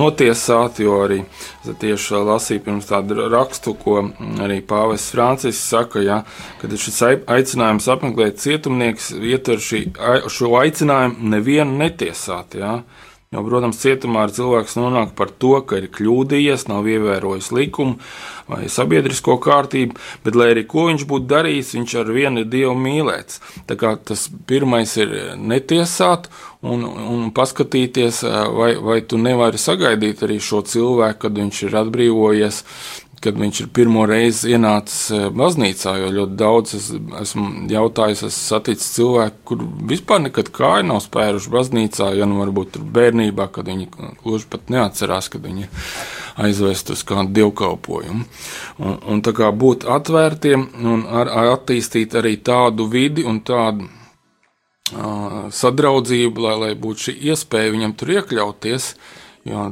notiesāt, 0.00 0.80
jo 0.82 0.96
arī 1.04 1.20
tieši 1.66 2.22
lasīju 2.26 2.64
pirms 2.66 2.88
tādu 2.90 3.28
rakstu, 3.30 3.74
ko 3.78 4.00
arī 4.42 4.60
Pāvests 4.66 5.14
Francisks 5.14 5.68
saka, 5.76 6.02
ja, 6.02 6.22
kad 6.62 6.74
šis 6.74 6.98
aicinājums 7.30 7.86
apmeklēt 7.92 8.40
cietumnieks 8.42 9.12
ietver 9.14 9.62
šī, 9.62 9.84
šo 10.32 10.56
aicinājumu 10.62 11.30
nevienu 11.36 11.78
netiesāt. 11.84 12.58
Ja. 12.58 12.80
Jo, 13.30 13.44
protams, 13.46 13.76
cietumā 13.78 14.24
cilvēks 14.34 14.72
nonāk 14.74 15.12
par 15.14 15.28
to, 15.30 15.52
ka 15.62 15.76
ir 15.78 15.84
kļūdījies, 15.94 16.64
nav 16.66 16.88
ievērojis 16.90 17.52
likumu 17.54 18.00
vai 18.50 18.64
sabiedrisko 18.66 19.36
kārtību, 19.44 19.94
bet, 20.24 20.34
lai 20.34 20.48
arī 20.50 20.64
ko 20.72 20.88
viņš 20.88 21.04
būtu 21.12 21.28
darījis, 21.30 21.70
viņš 21.76 21.94
ar 22.00 22.10
vienu 22.16 22.42
ir 22.42 22.48
Dievu 22.50 22.72
mīlēts. 22.74 23.38
Tā 23.70 23.76
kā 23.78 23.92
tas 24.02 24.24
pirmais 24.50 24.96
ir 24.98 25.14
netiesāt 25.38 26.26
un, 26.66 26.82
un 26.82 27.28
paskatīties, 27.36 28.24
vai, 28.56 28.72
vai 28.82 28.98
tu 29.06 29.22
nevari 29.22 29.62
sagaidīt 29.62 30.26
arī 30.26 30.40
šo 30.42 30.64
cilvēku, 30.66 31.28
kad 31.28 31.38
viņš 31.38 31.62
ir 31.68 31.78
atbrīvojies 31.84 32.64
kad 33.20 33.36
viņš 33.36 33.58
ir 33.64 33.68
pirmo 33.76 34.06
reizi 34.08 34.54
ienācis 34.54 35.00
eh, 35.12 35.26
baznīcā, 35.36 35.92
jo 36.00 36.12
ļoti 36.16 36.36
daudz 36.40 36.74
es, 36.78 36.86
esmu 37.20 37.66
jautājis, 37.68 38.24
esmu 38.24 38.46
saticis 38.48 38.94
cilvēku, 38.96 39.42
kur 39.50 39.64
vispār 39.90 40.22
nekad 40.24 40.48
kāju 40.56 40.86
nav 40.88 41.02
spēruši 41.04 41.52
baznīcā, 41.52 42.10
ja 42.16 42.28
nu 42.28 42.40
varbūt 42.40 42.74
tur 42.76 42.86
bērnībā, 42.96 43.50
kad 43.52 43.68
viņi 43.68 43.90
gluži 44.22 44.48
pat 44.52 44.72
neatcerās, 44.72 45.28
kad 45.32 45.44
viņi 45.44 45.68
aizvest 46.40 46.94
uz 46.94 47.04
kādu 47.04 47.34
dievkalpojumu. 47.36 48.24
Un, 48.80 48.94
un 49.12 49.24
tā 49.26 49.34
kā 49.36 49.50
būt 49.52 49.84
atvērtiem 49.90 50.68
un 50.80 51.02
ar, 51.04 51.32
attīstīt 51.58 52.16
arī 52.16 52.38
tādu 52.46 52.86
vidi 52.88 53.26
un 53.28 53.42
tādu 53.44 53.84
uh, 53.84 55.50
sadraudzību, 55.52 56.46
lai, 56.46 56.54
lai 56.62 56.70
būtu 56.80 57.10
šī 57.10 57.16
iespēja 57.34 57.74
viņam 57.76 57.92
tur 58.00 58.14
iekļauties, 58.16 58.88
jo 59.50 59.66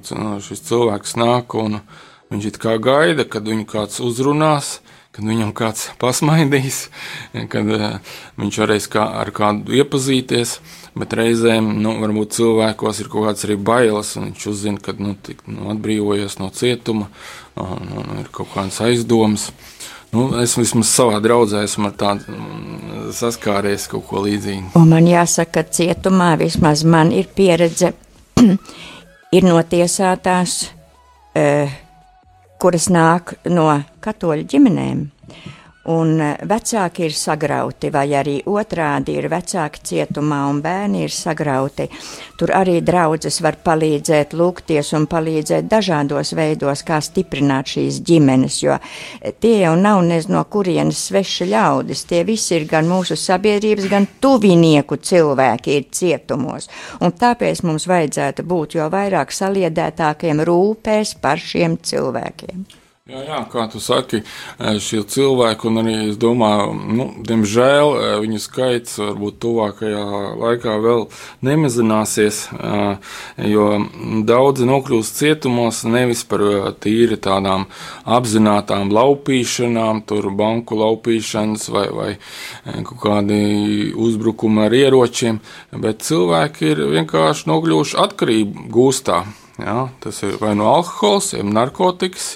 šis 0.44 0.64
cilvēks 0.68 1.16
nāk 1.20 1.56
un 1.56 1.80
uh, 1.80 2.04
Viņš 2.28 2.50
it 2.50 2.58
kā 2.60 2.76
gaida, 2.82 3.24
kad 3.24 3.46
viņu 3.48 3.64
kāds 3.68 4.02
uzrunās, 4.04 4.78
kad 5.16 5.24
viņam 5.24 5.54
kāds 5.56 5.86
pasmaidīs, 5.98 6.82
kad 7.52 7.70
uh, 7.72 7.86
viņš 8.38 8.58
varēs 8.62 8.88
kā, 8.92 9.06
ar 9.22 9.32
kādu 9.34 9.74
iepazīties. 9.80 10.58
Bet 10.98 11.14
reizēm 11.16 11.72
nu, 11.82 11.94
varbūt 12.02 12.36
cilvēkos 12.36 13.00
ir 13.00 13.08
kaut 13.12 13.28
kāds 13.28 13.46
arī 13.46 13.56
bailes, 13.70 14.12
un 14.18 14.28
viņš 14.28 14.46
uzzina, 14.50 14.82
ka 14.82 14.94
nu, 14.98 15.14
tik, 15.14 15.40
nu, 15.48 15.70
atbrīvojies 15.72 16.38
no 16.42 16.50
cietuma, 16.54 17.08
un, 17.58 17.90
un 18.02 18.20
ir 18.20 18.30
kaut 18.34 18.52
kāds 18.52 18.80
aizdoms. 18.84 19.48
Nu, 20.12 20.28
es 20.40 20.56
vismaz 20.56 20.92
savā 20.92 21.18
draudzē 21.24 21.64
esmu 21.66 21.90
tādu 22.00 22.32
mm, 22.32 23.10
saskāries 23.16 23.88
kaut 23.92 24.06
ko 24.08 24.22
līdzīgu. 24.24 24.72
Un 24.80 24.88
man 24.92 25.08
jāsaka, 25.08 25.62
ka 25.62 25.76
cietumā 25.80 26.32
vismaz 26.40 26.84
man 26.84 27.12
ir 27.12 27.28
pieredze, 27.36 27.92
ir 29.36 29.50
notiesātās. 29.50 30.62
Uh, 31.36 31.76
kuras 32.58 32.88
nāk 32.90 33.36
no 33.46 33.68
katoļu 34.04 34.46
ģimenēm. 34.50 35.06
Un 35.88 36.18
eh, 36.20 36.36
vecāki 36.44 37.06
ir 37.06 37.14
sagrauti, 37.16 37.88
vai 37.92 38.10
arī 38.18 38.36
otrādi 38.44 39.14
ir 39.16 39.28
vecāki 39.32 39.80
cietumā 39.90 40.42
un 40.50 40.60
bērni 40.60 41.04
ir 41.06 41.12
sagrauti. 41.14 41.86
Tur 42.36 42.52
arī 42.52 42.78
draudzes 42.84 43.40
var 43.44 43.56
palīdzēt, 43.64 44.34
lūgties 44.36 44.92
un 44.98 45.06
palīdzēt 45.08 45.70
dažādos 45.70 46.34
veidos, 46.36 46.82
kā 46.84 46.98
stiprināt 47.04 47.72
šīs 47.72 48.02
ģimenes, 48.04 48.58
jo 48.66 48.76
eh, 48.76 49.32
tie 49.40 49.54
jau 49.62 49.72
nav 49.80 50.02
nez 50.04 50.28
no 50.28 50.42
kurienes 50.44 51.06
sveši 51.08 51.48
ļaudis. 51.54 52.04
Tie 52.10 52.20
visi 52.28 52.58
ir 52.58 52.68
gan 52.68 52.90
mūsu 52.90 53.16
sabiedrības, 53.16 53.88
gan 53.88 54.08
tuvinieku 54.20 55.00
cilvēki 55.00 55.78
ir 55.78 55.88
cietumos. 55.88 56.68
Un 57.00 57.16
tāpēc 57.16 57.64
mums 57.64 57.88
vajadzētu 57.88 58.44
būt 58.44 58.76
jo 58.76 58.90
vairāk 58.92 59.32
saliedētākiem 59.32 60.44
rūpēs 60.44 61.16
par 61.22 61.40
šiem 61.40 61.80
cilvēkiem. 61.80 62.68
Jā, 63.08 63.22
jā, 63.24 63.36
kā 63.48 63.62
tu 63.72 63.80
saki, 63.80 64.18
šie 64.84 64.98
cilvēki, 65.08 65.64
un 65.70 65.80
arī 65.80 65.92
es 66.10 66.18
domāju, 66.20 66.74
nu, 66.92 67.04
diemžēl 67.24 67.92
viņu 68.20 68.40
skaits 68.44 68.98
varbūt 69.00 69.38
tuvākajā 69.40 70.02
laikā 70.36 70.74
vēl 70.84 71.06
nemazināsies, 71.48 72.42
jo 73.48 73.68
daudzi 74.28 74.68
nokļūst 74.68 75.20
cietumos 75.22 75.78
nevis 75.88 76.20
par 76.28 76.44
tīri 76.84 77.16
tādām 77.24 77.64
apzinātām 78.04 78.92
laupīšanām, 78.92 80.02
tur 80.04 80.28
banku 80.36 80.76
laupīšanas 80.76 81.64
vai, 81.72 81.86
vai 81.88 82.10
kaut 82.90 83.00
kādi 83.06 83.38
uzbrukumi 83.96 84.66
ar 84.66 84.76
ieročiem, 84.82 85.38
bet 85.80 86.04
cilvēki 86.04 86.74
ir 86.74 86.84
vienkārši 86.92 87.48
nokļuvuši 87.54 87.98
atkarību 88.04 88.68
gūstā. 88.76 89.22
Jā, 89.64 89.78
tas 90.04 90.20
ir 90.28 90.36
vai 90.44 90.52
no 90.60 90.68
alkohols, 90.74 91.32
vai 91.38 91.48
narkotikas 91.56 92.28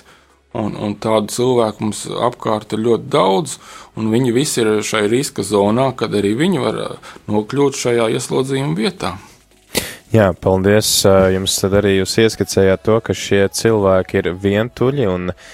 Un, 0.52 0.74
un 0.76 0.94
tādu 1.00 1.32
cilvēku 1.32 1.86
mums 1.86 2.02
apkārt 2.12 2.74
ir 2.76 2.82
ļoti 2.84 3.08
daudz, 3.12 3.56
un 3.96 4.10
viņi 4.12 4.34
visi 4.36 4.60
ir 4.60 4.82
šai 4.84 5.06
riska 5.08 5.44
zonā, 5.48 5.90
kad 5.96 6.12
arī 6.12 6.34
viņi 6.36 6.60
var 6.60 6.80
uh, 6.82 7.12
nokļūt 7.32 7.78
šajā 7.80 8.10
ieslodzījuma 8.18 8.76
vietā. 8.76 9.16
Jā, 10.12 10.26
paldies. 10.36 10.90
Jums 11.32 11.54
tad 11.56 11.78
arī 11.78 11.94
jūs 11.96 12.18
ieskicējāt 12.20 12.82
to, 12.84 12.98
ka 13.00 13.14
šie 13.16 13.46
cilvēki 13.48 14.18
ir 14.20 14.34
vientuļi 14.42 15.06
un 15.08 15.32
uh, 15.32 15.46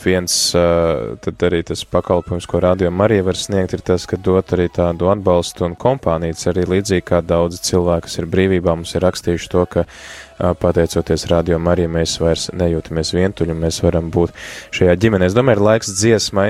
viens, 0.00 0.34
uh, 0.56 1.18
tad 1.20 1.42
arī 1.44 1.60
tas 1.68 1.82
pakalpojums, 1.84 2.46
ko 2.48 2.60
Radio 2.64 2.88
Marija 2.90 3.26
var 3.26 3.36
sniegt, 3.36 3.74
ir 3.76 3.82
tas, 3.84 4.06
ka 4.08 4.16
dot 4.16 4.54
arī 4.56 4.70
tādu 4.72 5.10
atbalstu 5.12 5.66
un 5.66 5.74
kompānijas 5.76 6.46
arī 6.48 6.64
līdzīgi 6.70 7.04
kā 7.10 7.20
daudzi 7.20 7.60
cilvēki, 7.68 8.06
kas 8.06 8.18
ir 8.22 8.30
brīvībā, 8.32 8.72
mums 8.72 8.94
ir 8.96 9.04
rakstījuši 9.04 9.50
to, 9.52 9.66
ka 9.68 9.84
uh, 9.84 10.54
pateicoties 10.56 11.26
Radio 11.28 11.60
Marija 11.60 11.92
mēs 11.92 12.16
vairs 12.22 12.48
nejūtamies 12.56 13.12
vientuļi 13.18 13.52
un 13.52 13.62
mēs 13.66 13.82
varam 13.84 14.08
būt 14.14 14.32
šajā 14.78 14.96
ģimenē. 15.04 15.28
Es 15.28 15.36
domāju, 15.36 15.60
ir 15.60 15.68
laiks 15.68 15.92
dziesmai 15.92 16.48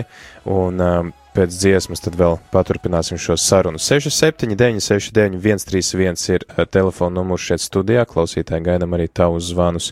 un 0.54 0.86
uh, 0.86 1.12
pēc 1.34 1.54
dziesmas 1.58 2.02
tad 2.04 2.16
vēl 2.18 2.38
paturpināsim 2.52 3.18
šo 3.20 3.36
sarunu. 3.40 3.80
679, 3.82 4.82
691, 4.84 5.64
131 5.64 6.34
ir 6.34 6.44
eh, 6.46 6.64
telefona 6.66 7.20
numurs 7.20 7.46
šeit 7.48 7.64
studijā. 7.64 8.04
Klausītāji 8.08 8.66
gaidām 8.68 8.96
arī 8.96 9.08
tavus 9.08 9.50
zvanus, 9.50 9.90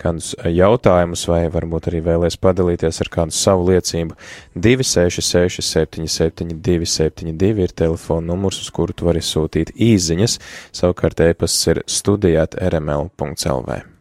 kādus 0.00 0.32
eh, 0.38 0.50
jautājumus, 0.54 1.26
vai 1.30 1.44
varbūt 1.52 1.90
arī 1.90 2.02
vēlēs 2.08 2.38
padalīties 2.42 3.02
ar 3.04 3.12
kādu 3.18 3.36
savu 3.36 3.70
liecību. 3.72 4.18
266, 4.54 5.64
77, 5.64 6.54
272 6.64 7.66
ir 7.68 7.74
telefona 7.74 8.32
numurs, 8.32 8.62
uz 8.62 8.70
kuru 8.74 8.96
tu 8.96 9.10
vari 9.10 9.24
sūtīt 9.24 9.74
īziņas. 9.74 10.38
Savukārt 10.74 11.24
e-pasts 11.26 11.72
ir 11.72 11.84
studijāt 11.90 12.58
rml.lv. 12.60 13.93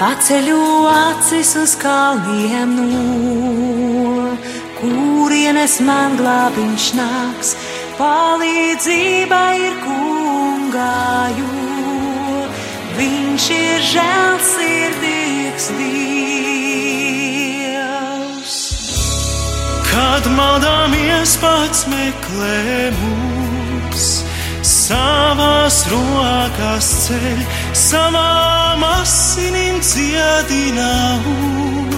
Paceļu 0.00 0.56
acis 0.88 1.50
uz 1.60 1.74
kalniem 1.76 2.70
no, 2.72 4.30
kurienes 4.78 5.74
man 5.84 6.14
glābiņš 6.16 6.86
nāks. 6.96 7.50
Palīdzība 7.98 9.40
ir 9.60 9.74
kungāju, 9.82 11.50
viņš 12.96 13.44
ir 13.58 13.84
žēlsirdīgs 13.90 15.68
Dievs. 15.82 16.00
Kad 19.90 20.24
maldāmies 20.32 21.36
pats 21.44 21.84
meklē 21.92 22.88
mūs, 23.02 24.08
savās 24.66 25.86
rokās 25.88 26.88
ceļ, 27.06 27.38
savām 27.76 28.84
asinīm 28.84 29.80
dziedina 29.80 30.90
un 31.30 31.88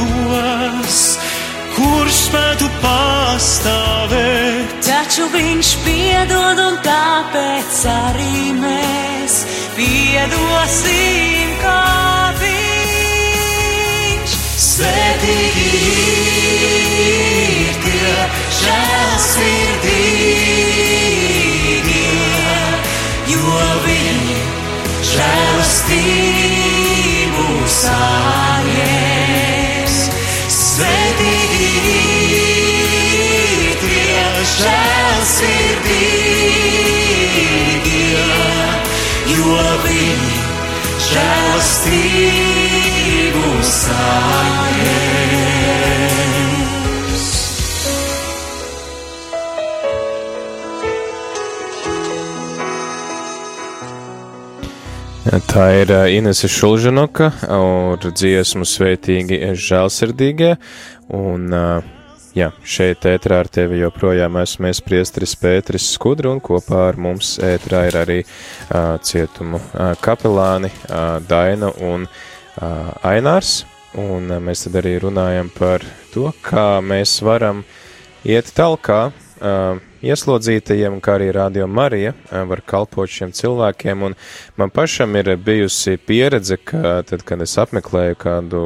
kurš 1.75 2.15
spētu 2.29 2.65
pastāvēt? 2.83 4.67
Taču 4.83 5.23
viņš 5.33 5.69
piedod, 5.85 6.57
un 6.67 6.75
tāpēc 6.85 7.73
arī 7.91 8.53
mēs 8.57 9.33
piedosim, 9.77 11.49
kā 11.61 11.83
viņš. 12.41 14.31
Svetīgi 14.63 15.67
ir 17.03 17.73
tie 17.85 18.13
žēlsirdīgie, 18.59 19.93
jo 23.43 23.59
viņi 23.83 24.37
žēlastību 25.09 26.07
saņems. 27.77 29.17
Svetīgi 30.57 32.03
tie 33.83 34.23
žēlsirdīgie, 34.53 35.87
jo 39.33 39.59
viņi 39.87 40.37
žēlastību 41.09 42.23
saņems. 43.73 44.73
Tā 55.33 55.63
ir 55.73 55.89
uh, 55.89 56.03
Inese 56.13 56.45
Šulžanoka 56.45 57.31
ar 57.49 58.03
dziesmu 58.05 58.67
sveitīgi 58.69 59.39
žēlsirdīgie, 59.57 60.51
un 61.17 61.47
uh, 61.57 61.87
jā, 62.37 62.51
šeit 62.61 63.07
ētrā 63.09 63.39
ar 63.41 63.49
tevi 63.49 63.79
joprojām 63.79 64.37
esmu 64.43 64.69
es 64.69 64.81
priestris 64.85 65.33
Pēteris 65.41 65.87
Skudru, 65.95 66.35
un 66.35 66.41
kopā 66.43 66.83
ar 66.91 66.99
mums 67.01 67.39
ētrā 67.41 67.81
ir 67.89 67.97
arī 68.03 68.19
uh, 68.21 68.99
cietumu 69.01 69.57
kapelāni 70.05 70.69
Daina 71.25 71.71
un 71.81 72.05
Ainārs, 73.01 73.63
un 73.97 74.29
mēs 74.37 74.67
tad 74.67 74.77
arī 74.83 74.99
runājam 75.01 75.49
par 75.57 75.81
to, 76.13 76.29
kā 76.45 76.77
mēs 76.85 77.15
varam 77.25 77.65
iet 78.21 78.53
talkā 78.53 79.07
ieslodzītajiem, 80.03 80.99
kā 81.03 81.17
arī 81.17 81.29
Radio 81.35 81.67
Marija 81.71 82.13
var 82.29 82.61
kalpot 82.67 83.09
šiem 83.09 83.31
cilvēkiem, 83.35 84.03
un 84.09 84.15
man 84.59 84.73
pašam 84.73 85.15
ir 85.19 85.33
bijusi 85.39 85.95
pieredze, 85.97 86.57
ka 86.59 87.01
tad, 87.07 87.23
kad 87.27 87.41
es 87.43 87.55
apmeklēju 87.61 88.19
kādu 88.19 88.63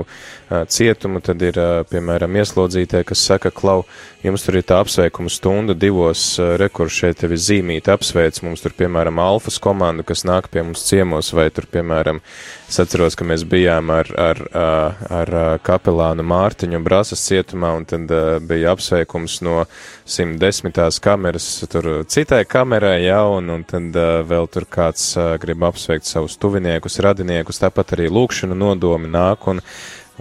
cietumu, 0.72 1.22
tad 1.22 1.42
ir, 1.44 1.60
piemēram, 1.92 2.38
ieslodzītie, 2.42 3.04
kas 3.08 3.22
saka, 3.30 3.52
klau, 3.52 3.84
jums 4.24 4.46
tur 4.46 4.58
ir 4.58 4.66
tā 4.68 4.80
apsveikuma 4.82 5.32
stunda 5.32 5.76
divos 5.78 6.24
rekurs 6.60 6.96
šeit 6.98 7.20
tevi 7.22 7.38
zīmīt 7.40 7.90
apsveic, 7.92 8.40
mums 8.46 8.64
tur, 8.64 8.74
piemēram, 8.78 9.20
alfas 9.22 9.60
komanda, 9.62 10.06
kas 10.08 10.26
nāk 10.28 10.50
pie 10.54 10.64
mums 10.64 10.86
ciemos, 10.88 11.34
vai 11.36 11.50
tur, 11.54 11.68
piemēram, 11.72 12.22
es 12.70 12.80
atceros, 12.82 13.18
ka 13.20 13.28
mēs 13.28 13.46
bijām 13.48 13.92
ar, 13.94 14.10
ar, 14.18 14.42
ar, 14.58 15.04
ar 15.22 15.34
kapelānu 15.68 16.26
Mārtiņu 16.28 16.82
Brasas 16.86 17.28
cietumā, 17.28 17.76
un 17.78 17.86
tad 17.90 18.12
bija 18.48 18.74
apsveikums 18.74 19.42
no 19.46 19.66
110. 20.08 20.74
kameras 21.04 21.27
tur 21.72 21.88
citai 22.08 22.44
kamerai, 22.48 23.02
jā, 23.04 23.20
un, 23.28 23.50
un 23.52 23.66
tad 23.68 23.96
uh, 24.00 24.22
vēl 24.28 24.48
tur 24.54 24.68
kāds 24.72 25.10
uh, 25.20 25.36
grib 25.42 25.66
apsveikt 25.68 26.08
savus 26.08 26.38
tuviniekus, 26.40 27.00
radiniekus, 27.04 27.60
tāpat 27.64 27.96
arī 27.98 28.08
lūkšana 28.14 28.56
nodomi 28.58 29.12
nāk, 29.12 29.50
un, 29.52 29.62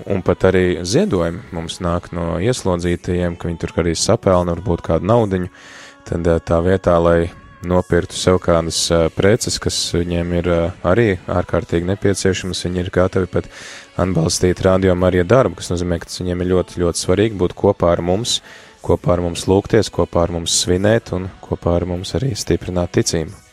un 0.04 0.22
pat 0.26 0.48
arī 0.50 0.82
ziedojumi 0.82 1.54
mums 1.56 1.78
nāk 1.84 2.10
no 2.16 2.36
ieslodzītajiem, 2.42 3.38
ka 3.38 3.50
viņi 3.50 3.62
tur 3.62 3.74
arī 3.84 3.96
sapelna 3.96 4.56
varbūt 4.56 4.84
kādu 4.90 5.08
naudiņu, 5.12 5.50
tad 6.10 6.30
uh, 6.32 6.42
tā 6.42 6.60
vietā, 6.66 6.98
lai 6.98 7.18
nopirktu 7.66 8.18
sev 8.18 8.38
kādas 8.42 8.78
uh, 8.90 9.06
preces, 9.14 9.56
kas 9.62 9.78
viņiem 9.96 10.36
ir 10.40 10.52
uh, 10.52 10.84
arī 10.86 11.16
ārkārtīgi 11.30 11.88
nepieciešamas, 11.92 12.66
viņi 12.66 12.82
ir 12.82 12.92
gatavi 12.94 13.30
pat 13.32 13.48
atbalstīt 14.00 14.60
rādījumu 14.66 15.08
arī 15.08 15.24
darbu, 15.26 15.60
kas 15.60 15.72
nozīmē, 15.72 16.00
ka 16.02 16.10
tas 16.10 16.20
viņiem 16.20 16.44
ir 16.44 16.52
ļoti, 16.52 16.80
ļoti 16.82 17.02
svarīgi 17.06 17.40
būt 17.40 17.56
kopā 17.56 17.94
ar 17.94 18.04
mums, 18.04 18.40
kopā 18.86 19.16
ar 19.16 19.24
mums 19.24 19.46
lūgties, 19.50 19.90
kopā 19.94 20.26
ar 20.26 20.34
mums 20.36 20.60
svinēt 20.62 21.12
un 21.16 21.26
kopā 21.42 21.74
ar 21.80 21.88
mums 21.90 22.14
arī 22.18 22.34
stiprināt 22.38 22.94
ticību. 22.98 23.45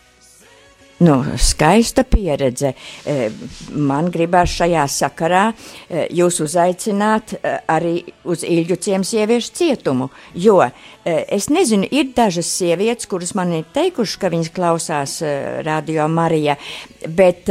Nu, 1.03 1.23
skaista 1.37 2.03
pieredze. 2.03 2.73
E, 3.05 3.29
Man 3.73 4.07
gribās 4.13 4.53
šajā 4.55 4.83
sakarā 4.87 5.41
e, 5.51 6.05
jūs 6.15 6.37
uzaicināt 6.45 7.33
e, 7.35 7.53
arī 7.67 7.95
uz 8.29 8.45
Ilģu 8.47 8.77
ciems 8.85 9.11
sieviešu 9.11 9.51
cietumu, 9.57 10.09
jo 10.35 10.61
es 11.03 11.49
nezinu, 11.51 11.83
ir 11.91 12.13
dažas 12.15 12.47
sievietes, 12.47 13.09
kuras 13.11 13.33
man 13.35 13.49
ir 13.57 13.65
teikušas, 13.75 14.15
ka 14.21 14.29
viņas 14.31 14.51
klausās 14.55 15.17
Radio 15.67 16.05
Marija, 16.07 16.55
bet 17.11 17.49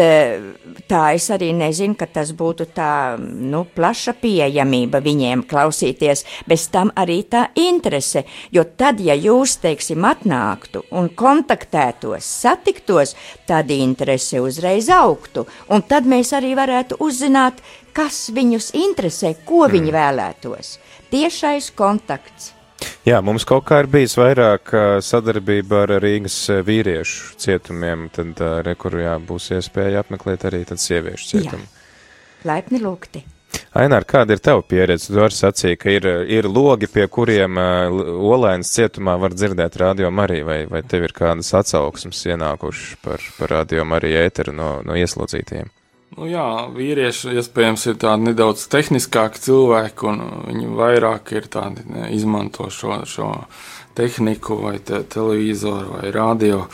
tā 0.88 1.03
es 1.12 1.26
arī 1.34 1.50
nezinu, 1.57 1.92
ka 1.98 2.09
tas 2.09 2.32
būtu 2.36 2.70
tā, 2.72 3.18
nu, 3.20 3.66
plaša 3.76 4.14
pieejamība 4.22 5.03
viņiem 5.05 5.44
klausīties, 5.50 6.24
bez 6.48 6.64
tam 6.72 6.94
arī 6.96 7.18
tā 7.28 7.44
interese, 7.61 8.24
jo 8.55 8.64
tad, 8.64 9.03
ja 9.05 9.16
jūs, 9.18 9.59
teiksim, 9.61 10.00
atnāktu 10.09 10.86
un 10.96 11.11
kontaktētos, 11.12 12.24
satiktos, 12.24 13.12
tad 13.47 13.70
interese 13.70 14.40
uzreiz 14.40 14.88
augtu, 14.88 15.47
un 15.68 15.82
tad 15.82 16.05
mēs 16.09 16.32
arī 16.36 16.55
varētu 16.59 16.99
uzzināt, 17.01 17.62
kas 17.93 18.30
viņus 18.34 18.72
interesē, 18.74 19.34
ko 19.45 19.68
viņi 19.68 19.90
Mm. 19.90 19.97
vēlētos. 19.99 20.78
Tiešais 21.11 21.72
kontakts. 21.76 22.53
Jā, 23.07 23.20
mums 23.22 23.45
kaut 23.45 23.64
kā 23.64 23.80
ir 23.82 23.86
bijis 23.86 24.16
vairāk 24.16 24.72
sadarbība 25.03 25.82
ar 25.84 25.88
Rīgas 26.03 26.49
vīriešu 26.66 27.36
cietumiem, 27.36 28.09
tad 28.11 28.38
re, 28.38 28.74
kur 28.74 28.93
jā, 28.93 29.18
būs 29.18 29.51
iespēja 29.55 30.03
apmeklēt 30.03 30.47
arī 30.51 30.64
sieviešu 30.66 31.28
cietumu. 31.28 31.66
Laipni 32.45 32.80
lūgti. 32.82 33.22
Ainār, 33.72 34.05
kāda 34.09 34.36
ir 34.36 34.42
tava 34.44 34.61
pieredze? 34.68 35.09
Tu 35.09 35.20
arī 35.20 35.36
sacīji, 35.36 35.78
ka 35.80 35.92
ir, 35.92 36.09
ir 36.28 36.48
logi, 36.48 36.88
pie 36.92 37.07
kuriem 37.09 37.57
uh, 37.61 38.00
Olēnas 38.32 38.72
cietumā 38.74 39.16
var 39.20 39.32
dzirdēt 39.32 39.78
radio 39.80 40.11
Mariju, 40.12 40.48
vai, 40.48 40.59
vai 40.68 40.82
tev 40.84 41.09
ir 41.09 41.16
kādas 41.16 41.55
atsauksmes 41.57 42.20
ienākušas 42.34 42.98
par, 43.05 43.24
par 43.38 43.57
radio 43.61 43.86
Mariju 43.88 44.20
ēteru 44.26 44.53
no, 44.57 44.74
no 44.84 44.98
ieslodzītajiem? 45.00 45.72
Nu, 46.12 46.26
jā, 46.28 46.44
vīrieši 46.74 47.38
iespējams 47.40 47.86
ir 47.88 47.94
tādi 48.03 48.28
nedaudz 48.28 48.66
tehniskāki 48.72 49.40
cilvēki, 49.40 50.09
un 50.11 50.18
viņi 50.50 50.72
vairāk 50.76 51.32
ir 51.38 51.46
tādi 51.53 51.86
ne, 51.88 52.11
izmanto 52.12 52.68
šo, 52.68 52.98
šo 53.09 53.30
tehniku, 53.96 54.59
vai 54.61 54.74
te, 54.84 55.00
televizoru, 55.09 55.96
vai 55.96 56.11
radio. 56.12 56.66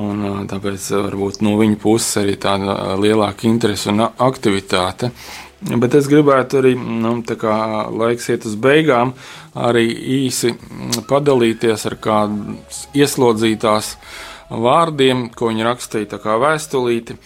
Un, 0.00 0.24
tāpēc 0.48 0.88
varbūt 1.04 1.42
no 1.44 1.58
viņa 1.60 1.76
puses 1.82 2.22
arī 2.22 2.38
tāda 2.40 2.96
lielāka 3.00 3.44
interese 3.48 3.92
un 3.92 4.06
aktivitāte. 4.08 5.12
Bet 5.58 5.96
es 5.98 6.06
gribētu 6.06 6.60
arī, 6.60 6.76
nu, 6.78 7.16
tā 7.26 7.34
kā 7.40 7.54
laiks 7.90 8.28
iet 8.30 8.46
uz 8.46 8.54
beigām, 8.54 9.16
arī 9.58 9.88
īsi 10.22 10.52
mm, 10.54 11.02
padalīties 11.10 11.86
ar 11.90 11.96
kādu 11.98 12.58
ieslodzītās 12.94 13.96
vārdiem, 14.48 15.26
ko 15.34 15.50
viņi 15.50 15.66
rakstīja 15.66 16.38
vēstulīti 16.38 17.18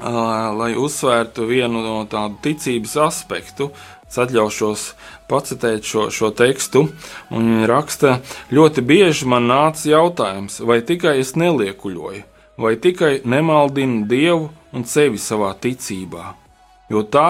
lai 0.00 0.74
uzsvērtu 0.76 1.46
vienu 1.46 1.82
no 1.82 2.04
tādu 2.10 2.40
ticības 2.42 2.96
aspektu. 2.96 3.70
Es 4.08 4.18
atļaušos 4.18 4.82
pacitēt 5.30 5.84
šo, 5.84 6.10
šo 6.10 6.30
tekstu, 6.30 6.88
un 7.30 7.48
viņa 7.48 7.66
raksta, 7.66 8.20
ļoti 8.52 8.84
bieži 8.84 9.26
man 9.26 9.48
nāca 9.48 9.88
jautājums, 9.88 10.60
vai 10.60 10.82
tikai 10.86 11.18
es 11.18 11.34
neliekuļoju, 11.34 12.22
vai 12.58 12.76
tikai 12.76 13.24
nemaldinu 13.24 14.04
Dievu 14.06 14.50
un 14.72 14.84
sevi 14.84 15.18
savā 15.18 15.54
ticībā, 15.58 16.34
jo 16.94 17.04
tā 17.04 17.28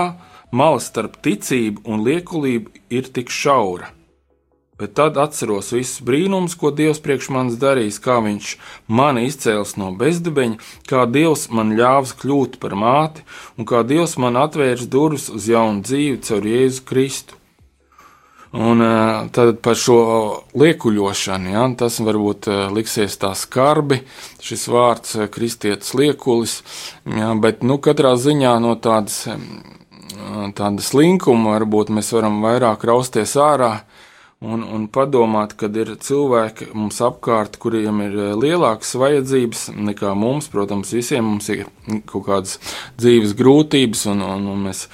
mala 0.55 0.81
starp 0.81 1.19
ticību 1.25 1.85
un 1.89 2.07
liekulību 2.07 2.73
ir 2.95 3.11
tik 3.15 3.33
šaura. 3.33 3.91
Bet 4.75 4.97
tad 4.99 5.19
atceros 5.23 5.69
visus 5.71 6.03
brīnumus, 6.03 6.57
ko 6.59 6.73
Dievs 6.75 6.99
priekš 7.03 7.29
manis 7.31 7.61
darījis, 7.63 8.01
kā 8.03 8.17
Viņš 8.25 8.49
mani 8.91 9.23
izcēlis 9.29 9.77
no 9.79 9.93
bezdibeņa, 10.01 10.59
kā 10.91 11.05
Dievs 11.07 11.47
man 11.55 11.77
ļāvis 11.79 12.17
kļūt 12.19 12.59
par 12.63 12.75
māti, 12.75 13.23
un 13.55 13.69
kā 13.71 13.85
Dievs 13.87 14.17
man 14.19 14.35
atvērs 14.41 14.91
durvis 14.91 15.29
uz 15.31 15.47
jaunu 15.51 15.87
dzīvi 15.87 16.19
caur 16.27 16.51
Jēzu 16.51 16.83
Kristu. 16.91 17.39
Un 18.55 18.83
ā, 18.87 19.27
tad 19.35 19.57
par 19.65 19.75
šo 19.75 19.99
liekuļošanu, 20.55 21.55
ja, 21.57 21.65
tas 21.79 21.97
varbūt 22.07 22.47
ā, 22.47 22.59
liksies 22.71 23.17
tā 23.19 23.33
skarbi, 23.35 24.05
šis 24.45 24.69
vārds 24.71 25.17
ā, 25.19 25.27
kristietis 25.33 25.91
liekulis, 25.99 26.61
ja, 27.11 27.33
bet 27.35 27.65
nu, 27.67 27.81
katrā 27.83 28.15
ziņā 28.15 28.53
no 28.63 28.77
tādas, 28.79 29.25
tādas 30.55 30.93
linkuma 30.95 31.57
varbūt 31.57 31.91
mēs 31.97 32.13
varam 32.15 32.39
vairāk 32.45 32.87
rausties 32.87 33.35
ārā 33.43 33.73
un, 34.45 34.63
un 34.63 34.87
padomāt, 34.93 35.57
kad 35.59 35.75
ir 35.79 35.95
cilvēki 36.01 36.71
mums 36.77 37.01
apkārt, 37.05 37.59
kuriem 37.63 38.03
ir 38.07 38.17
lielākas 38.39 38.95
vajadzības 39.01 39.67
nekā 39.91 40.15
mums. 40.19 40.51
Protams, 40.53 40.93
visiem 40.95 41.27
mums 41.27 41.51
ir 41.51 41.67
kaut 42.11 42.29
kādas 42.29 42.61
dzīves 43.01 43.35
grūtības, 43.39 44.07
un, 44.13 44.23
un, 44.29 44.47
un 44.55 44.65
mēs 44.69 44.87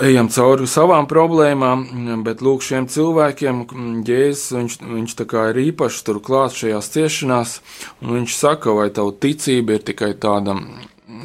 ejam 0.00 0.28
cauri 0.32 0.68
savām 0.70 1.08
problēmām, 1.10 1.84
bet 2.24 2.40
lūk, 2.44 2.64
šiem 2.64 2.88
cilvēkiem 2.90 3.64
Jēzus, 4.06 4.46
viņš, 4.56 4.78
viņš 4.94 5.18
tā 5.18 5.44
ir 5.50 5.60
īpaši 5.68 6.06
tur 6.06 6.22
klāt 6.24 6.56
šajās 6.56 6.88
ciešanās, 6.94 7.58
un 8.00 8.16
viņš 8.20 8.38
saka, 8.38 8.72
vai 8.78 8.88
tavu 8.94 9.12
ticība 9.12 9.76
ir 9.76 9.86
tikai 9.92 10.14
tāda. 10.16 10.56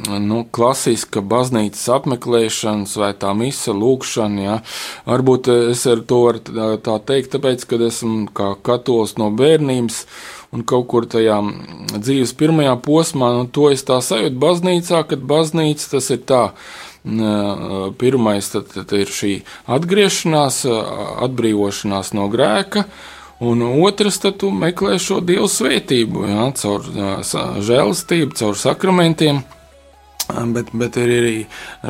Nu, 0.07 0.41
klasiska 0.51 1.23
baznīcas 1.25 1.85
apmeklēšana, 1.95 2.85
svētā 2.91 3.31
mise, 3.33 3.71
lūkšana. 3.73 4.41
Ja. 4.43 4.57
Varbūt 5.07 5.47
es 5.71 5.85
ar 5.89 6.03
to 6.05 6.19
varu 6.25 6.41
tā, 6.43 6.67
tā 6.83 6.97
teikt, 7.07 7.31
tāpēc, 7.33 7.63
ka 7.65 7.79
esmu 7.87 8.27
kā 8.35 8.51
katolis 8.67 9.15
no 9.17 9.31
bērnības 9.33 10.03
un 10.53 10.63
kaut 10.67 10.87
kur 10.91 11.07
tajā 11.09 11.39
dzīves 11.95 12.35
pirmajā 12.39 12.75
posmā, 12.83 13.31
nu, 13.39 13.47
to 13.51 13.71
es 13.73 13.83
tā 13.87 13.97
sajūtu 14.03 14.37
baznīcā, 14.43 15.01
kad 15.09 15.23
baznīca 15.27 15.95
tas 15.95 16.11
ir 16.13 16.21
tā. 16.29 16.43
Pirmais 17.07 18.49
tad, 18.51 18.71
tad 18.73 18.91
ir 18.97 19.11
šī 19.13 19.33
atgriešanās, 19.71 20.63
atbrīvošanās 21.23 22.11
no 22.17 22.25
grēka, 22.31 22.83
un 23.39 23.61
otrs, 23.63 24.17
tad 24.23 24.39
tu 24.41 24.49
meklē 24.51 24.97
šo 24.99 25.21
dievu 25.23 25.47
svētību, 25.51 26.25
jā, 26.27 26.47
caur 26.59 26.89
žēlastību, 27.63 28.35
caur 28.41 28.59
sakramentiem. 28.59 29.43
Bet, 30.27 30.73
bet 30.75 30.97
ir 30.99 31.13
arī 31.13 31.35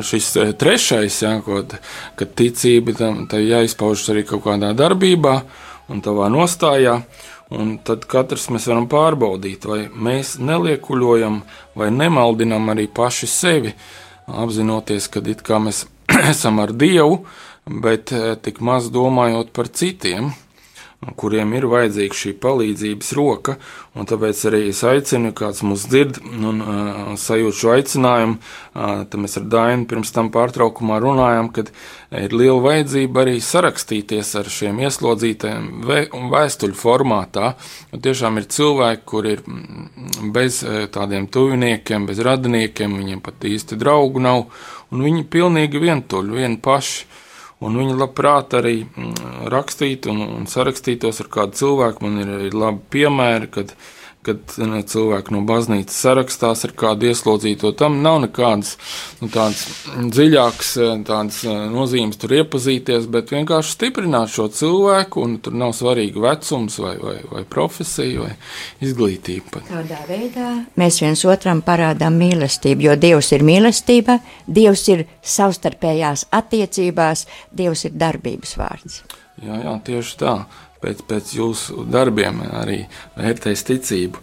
šis 0.06 0.30
trešais, 0.60 1.16
jā, 1.24 1.32
ko, 1.42 1.64
kad 2.18 2.36
ticība 2.38 2.94
tam 2.94 3.24
jāizpaužas 3.26 4.12
arī 4.14 4.22
kaut 4.28 4.44
kādā 4.46 4.70
darbībā 4.78 5.34
un 5.90 6.04
tavā 6.04 6.30
nostājā. 6.30 7.00
Un 7.58 7.78
tad 7.80 8.04
katrs 8.04 8.50
mēs 8.52 8.66
varam 8.68 8.84
pārbaudīt, 8.92 9.64
vai 9.64 9.86
mēs 9.88 10.34
neliekuļojam 10.36 11.40
vai 11.80 11.88
nemaldinam 11.96 12.68
arī 12.74 12.84
paši 12.92 13.28
sevi, 13.32 13.72
apzinoties, 14.28 15.08
ka 15.08 15.22
it 15.24 15.42
kā 15.46 15.60
mēs 15.62 15.86
esam 16.32 16.60
ar 16.62 16.74
Dievu, 16.76 17.22
bet 17.68 18.12
tik 18.44 18.60
maz 18.64 18.88
domājot 18.92 19.52
par 19.56 19.68
citiem, 19.68 20.32
kuriem 20.98 21.52
ir 21.54 21.66
vajadzīga 21.70 22.16
šī 22.18 22.32
palīdzības 22.42 23.10
roka. 23.14 23.54
Tāpēc 23.94 24.40
arī 24.50 24.60
es 24.72 24.80
aicinu, 24.86 25.30
kāds 25.36 25.62
mūs 25.66 25.84
dzird 25.90 26.18
un 26.26 26.62
uh, 26.62 27.12
sajūt 27.18 27.54
šo 27.54 27.70
aicinājumu. 27.76 28.38
Uh, 28.74 29.04
tad 29.06 29.14
mēs 29.22 29.38
ar 29.38 29.46
Dainu 29.50 29.86
pirms 29.90 30.10
tam 30.14 30.30
pārtraukumā 30.34 30.98
runājām, 31.02 31.50
ka 31.54 31.64
ir 32.18 32.34
liela 32.34 32.58
vajadzība 32.64 33.22
arī 33.22 33.36
sarakstīties 33.42 34.32
ar 34.40 34.50
šiem 34.50 34.82
ieslodzītajiem 34.82 35.68
vē, 35.86 36.00
vēstuļu 36.34 36.78
formātā. 36.78 37.52
Un 37.94 38.02
tiešām 38.02 38.42
ir 38.42 38.50
cilvēki, 38.58 39.06
kur 39.06 39.30
ir 39.30 39.44
bez 40.34 40.64
tādiem 40.94 41.30
tuviniekiem, 41.30 42.10
bez 42.10 42.22
radiniekiem, 42.26 42.98
viņiem 42.98 43.22
pat 43.22 43.46
īsti 43.46 43.78
draugu 43.78 44.22
nav, 44.22 44.48
un 44.90 45.06
viņi 45.06 45.30
pilnīgi 45.30 45.86
vientuļi, 45.86 46.38
vien 46.42 46.58
paši. 46.62 47.06
Un 47.58 47.74
viņi 47.74 47.96
labprāt 47.98 48.54
arī 48.54 48.76
rakstītu 49.50 50.12
un, 50.12 50.20
un 50.36 50.44
sarakstītos 50.50 51.18
ar 51.24 51.30
kādu 51.32 51.58
cilvēku. 51.58 52.04
Man 52.06 52.20
ir 52.22 52.54
labi 52.54 52.84
piemēri, 52.94 53.50
kad, 53.56 53.74
kad 54.28 54.56
cilvēki 54.92 55.34
no 55.34 55.42
baznīcas 55.48 55.98
sarakstās 56.04 56.64
ar 56.68 56.74
kādu 56.78 57.08
ieslodzīto. 57.10 57.72
Tam 57.78 58.00
nav 58.04 58.20
nekādas 58.26 58.76
nu, 59.22 59.30
tādas 59.32 59.64
dziļākas 59.96 60.72
tādas 61.08 61.42
nozīmes 61.72 62.20
tur 62.20 62.36
iepazīties, 62.38 63.08
bet 63.12 63.32
vienkārši 63.34 63.74
stiprināt 63.74 64.32
šo 64.34 64.48
cilvēku. 64.52 65.24
Tur 65.44 65.56
nav 65.58 65.74
svarīgi 65.76 66.22
vecums 66.22 66.78
vai, 66.82 66.94
vai, 67.02 67.16
vai 67.30 67.44
profesija 67.48 68.26
vai 68.26 68.32
izglītība. 68.84 69.64
Tādā 69.68 70.00
veidā 70.08 70.50
mēs 70.80 71.00
viens 71.02 71.24
otram 71.28 71.62
parādām 71.66 72.18
mīlestību, 72.20 72.88
jo 72.88 72.98
Dievs 72.98 73.32
ir 73.36 73.46
mīlestība, 73.46 74.20
Dievs 74.46 74.86
ir 74.92 75.06
savstarpējās 75.22 76.28
attiecībās, 76.34 77.26
Dievs 77.54 77.88
ir 77.88 77.96
darbības 77.98 78.56
vārds. 78.60 79.02
Jā, 79.38 79.54
jā, 79.62 79.74
tieši 79.86 80.16
tā. 80.18 80.32
Pēc, 80.82 81.02
pēc 81.08 81.32
jūsu 81.38 81.84
darbiem 81.90 82.42
arī 82.48 82.78
vērtēs 83.18 83.64
ticību. 83.68 84.22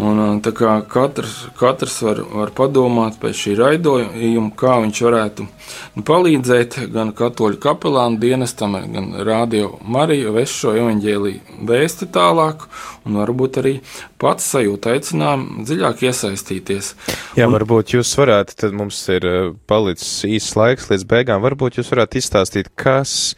Un, 0.00 0.40
tā 0.44 0.52
kā 0.56 0.76
katrs, 0.90 1.48
katrs 1.58 1.96
var, 2.06 2.22
var 2.30 2.52
padomāt 2.56 3.18
pēc 3.22 3.40
šī 3.44 3.56
raidījuma, 3.58 4.52
kā 4.58 4.76
viņš 4.84 5.02
varētu 5.06 5.46
nu, 5.46 6.04
palīdzēt 6.06 6.78
gan 6.94 7.12
katoļu 7.16 7.60
kapelānu 7.62 8.20
dienestam, 8.22 8.78
gan 8.94 9.10
rādio 9.26 9.72
Mariju 9.82 10.34
vest 10.36 10.60
šo 10.60 10.76
evaņģēliju 10.78 11.64
vēsti 11.68 12.08
tālāk, 12.14 12.66
un 13.06 13.18
varbūt 13.20 13.60
arī 13.62 13.74
pats 14.20 14.46
sajūt 14.54 14.90
aicinājumu 14.92 15.64
dziļāk 15.66 16.04
iesaistīties. 16.08 16.92
Jā, 17.38 17.48
un, 17.48 17.56
varbūt 17.56 17.96
jūs 17.96 18.12
varētu, 18.20 18.56
tad 18.62 18.76
mums 18.76 19.00
ir 19.12 19.26
uh, 19.26 19.40
palicis 19.70 20.20
īsts 20.28 20.56
laiks 20.58 20.90
līdz 20.92 21.06
beigām, 21.10 21.42
varbūt 21.44 21.80
jūs 21.80 21.90
varētu 21.92 22.20
izstāstīt, 22.20 22.70
kas 22.78 23.34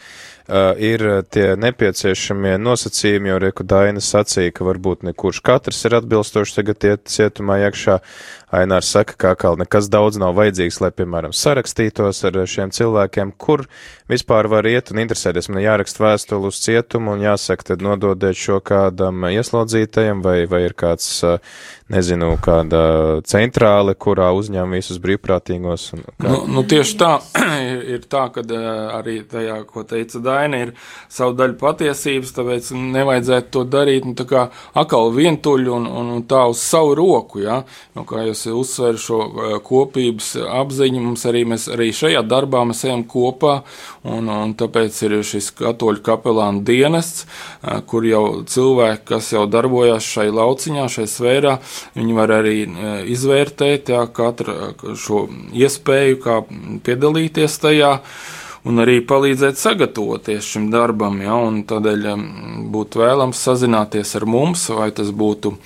uh, 0.48 0.72
ir 0.78 1.04
tie 1.32 1.52
nepieciešamie 1.60 2.56
nosacījumi, 2.62 3.32
jo 3.32 3.38
Reku 3.42 3.66
Daina 3.68 4.02
sacīja, 4.02 4.54
ka 4.56 4.66
varbūt 4.66 5.06
ne 5.06 5.14
kurš 5.14 5.42
katrs 5.44 5.84
ir 5.88 5.98
atbilstoši 6.00 6.58
tagad 6.60 6.88
iet 6.88 7.06
cietumā 7.12 7.60
iekšā. 7.66 7.98
Ainārs 8.52 8.90
saka, 8.92 9.16
ka 9.16 9.30
atkal 9.32 9.56
nekas 9.56 9.88
daudz 9.88 10.18
nav 10.20 10.34
vajadzīgs, 10.36 10.82
lai, 10.84 10.90
piemēram, 10.92 11.32
sarakstītos 11.32 12.20
ar 12.28 12.36
šiem 12.44 12.72
cilvēkiem, 12.76 13.32
kur 13.40 13.64
vispār 14.12 14.48
var 14.52 14.68
iet 14.68 14.92
un 14.92 15.00
interesēties. 15.00 15.48
Man 15.48 15.64
jāraksta 15.64 16.04
vēstuli 16.04 16.50
uz 16.50 16.58
cietumu 16.60 17.14
un 17.14 17.24
jāsaka, 17.24 17.72
tad 17.72 17.84
nododiet 17.84 18.36
šo 18.36 18.58
kādam 18.60 19.24
ieslodzītajam 19.30 20.20
vai, 20.26 20.42
vai 20.50 20.66
ir 20.66 20.76
kāds, 20.76 21.08
nezinu, 21.92 22.34
kāda 22.42 22.82
centrāle, 23.28 23.94
kurā 23.98 24.30
uzņem 24.36 24.76
visus 24.76 25.00
brīvprātīgos. 25.02 25.86
Un, 25.96 26.04
kā... 26.10 26.28
nu, 26.28 26.38
nu, 26.56 26.64
tieši 26.68 26.96
tā 27.00 27.10
ir, 27.60 27.82
ir 27.96 28.06
tā, 28.12 28.26
ka 28.34 28.44
arī 28.98 29.18
tajā, 29.28 29.58
ko 29.68 29.84
teica 29.88 30.22
Daina, 30.24 30.62
ir 30.66 30.74
savu 31.12 31.36
daļu 31.38 31.58
patiesības, 31.60 32.34
tāpēc 32.36 32.72
nevajadzētu 32.98 33.52
to 33.56 33.64
darīt, 33.72 34.08
nu, 34.08 34.16
tā 34.18 34.28
kā 34.28 34.46
akal 34.84 35.12
vientuļi 35.16 35.72
un, 35.72 35.88
un, 35.88 36.12
un 36.18 36.24
tā 36.28 36.44
uz 36.52 36.62
savu 36.64 36.96
roku, 36.98 37.42
ja? 37.44 37.62
nu, 37.96 38.06
kā 38.08 38.24
jūs 38.28 38.41
uzsver 38.50 38.98
šo 39.00 39.20
kopības 39.66 40.32
apziņu. 40.42 41.02
Mums 41.04 41.26
arī, 41.30 41.44
mēs, 41.48 41.68
arī 41.72 41.90
šajā 41.94 42.24
darbā 42.26 42.64
mēs 42.68 42.82
ejam 42.88 43.04
kopā, 43.08 43.60
un, 44.02 44.30
un 44.32 44.54
tāpēc 44.58 44.98
ir 45.06 45.16
šis 45.26 45.52
katoļu 45.60 46.02
kapelāna 46.06 46.64
dienests, 46.66 47.26
kur 47.90 48.06
jau 48.08 48.24
cilvēki, 48.48 49.06
kas 49.14 49.32
jau 49.34 49.46
darbojās 49.50 50.06
šai 50.16 50.28
lauciņā, 50.34 50.86
šai 50.92 51.08
sfērā, 51.10 51.56
viņi 51.96 52.18
var 52.18 52.36
arī 52.40 52.58
izvērtēt 53.12 53.94
jā, 53.94 54.04
katru 54.14 54.96
šo 54.98 55.26
iespēju, 55.54 56.22
kā 56.22 56.40
piedalīties 56.86 57.60
tajā 57.62 57.96
un 58.68 58.82
arī 58.82 59.00
palīdzēt 59.06 59.58
sagatavoties 59.58 60.50
šim 60.54 60.68
darbam. 60.72 61.18
Ja, 61.22 61.38
tādēļ 61.72 62.08
būtu 62.72 63.02
vēlams 63.02 63.40
sazināties 63.42 64.14
ar 64.18 64.28
mums, 64.28 64.68
vai 64.70 64.90
tas 64.94 65.10
būtu 65.10 65.56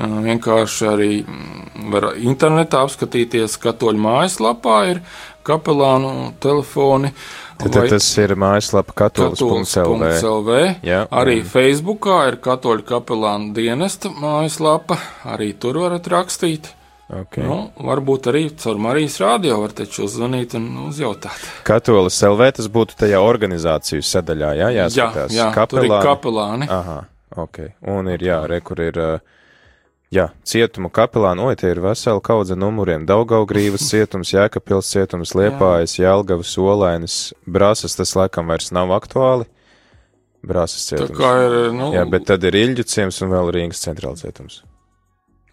vienkārši 0.00 0.88
arī 0.88 1.10
var 1.92 2.12
internetā 2.16 2.84
apskatīties. 2.86 3.58
Katoļu 3.60 4.00
mājaslapā 4.00 4.78
ir 4.94 5.02
kapelānu 5.46 6.32
telefoni. 6.40 7.12
Tad, 7.60 7.74
tad 7.74 7.92
tas 7.92 8.06
ir 8.22 8.34
mājaslapa 8.40 8.96
katolis.lv. 8.96 10.58
Arī 11.20 11.38
un... 11.42 11.48
Facebookā 11.52 12.20
ir 12.30 12.40
katoļu 12.44 12.86
kapelānu 12.88 13.54
dienesta 13.56 14.12
mājaslapa, 14.12 14.96
arī 15.36 15.52
tur 15.60 15.82
varat 15.84 16.08
rakstīt. 16.08 16.72
Okay. 17.10 17.42
Nu, 17.42 17.72
varbūt 17.82 18.28
arī 18.30 18.44
caur 18.54 18.78
Marijas 18.78 19.16
rādio 19.18 19.56
var 19.58 19.72
taču 19.74 20.04
uzzvanīt 20.06 20.54
un 20.54 20.68
uzjautāt. 20.84 21.42
Katolis 21.66 22.20
LV 22.22 22.52
tas 22.60 22.68
būtu 22.70 22.94
tajā 23.00 23.18
organizāciju 23.26 24.04
sadaļā, 24.06 24.52
jā, 24.60 24.68
jāskatās. 24.76 25.34
Jā, 25.34 25.48
jā 25.48 25.48
kapelāni. 25.56 25.88
tur 25.88 25.96
ir 25.98 26.06
kapelāni. 26.06 26.68
Aha, 26.70 26.98
ok. 27.42 27.58
Un 27.90 28.12
ir, 28.14 28.22
jā, 28.30 28.38
re, 28.46 28.60
kur 28.62 28.84
ir, 28.84 29.00
jā, 30.14 30.26
cietuma 30.46 30.90
kapelāni, 30.92 31.44
oi, 31.46 31.56
tie 31.58 31.70
ir 31.74 31.82
vesela 31.84 32.22
kaudze 32.24 32.56
numuriem. 32.58 33.06
Daugaugrīvas 33.08 33.86
cietums, 33.92 34.34
Jēkapils 34.34 34.90
cietums, 34.92 35.34
Liepājas, 35.38 35.96
Jelgavas, 36.00 36.56
Olainas, 36.60 37.20
Brāsas, 37.46 37.96
tas 37.98 38.16
laikam 38.18 38.50
vairs 38.50 38.72
nav 38.74 38.92
aktuāli. 38.96 39.48
Brāsas 40.46 40.88
cietums. 40.88 41.12
Tā 41.12 41.20
kā 41.20 41.32
ir, 41.44 41.56
nu. 41.76 41.90
Jā, 41.94 42.06
bet 42.08 42.26
tad 42.30 42.44
ir 42.48 42.56
Iļģu 42.56 42.86
ciems 42.88 43.20
un 43.24 43.32
vēl 43.34 43.52
Rīgas 43.58 43.82
centrāla 43.84 44.16
cietums. 44.16 44.62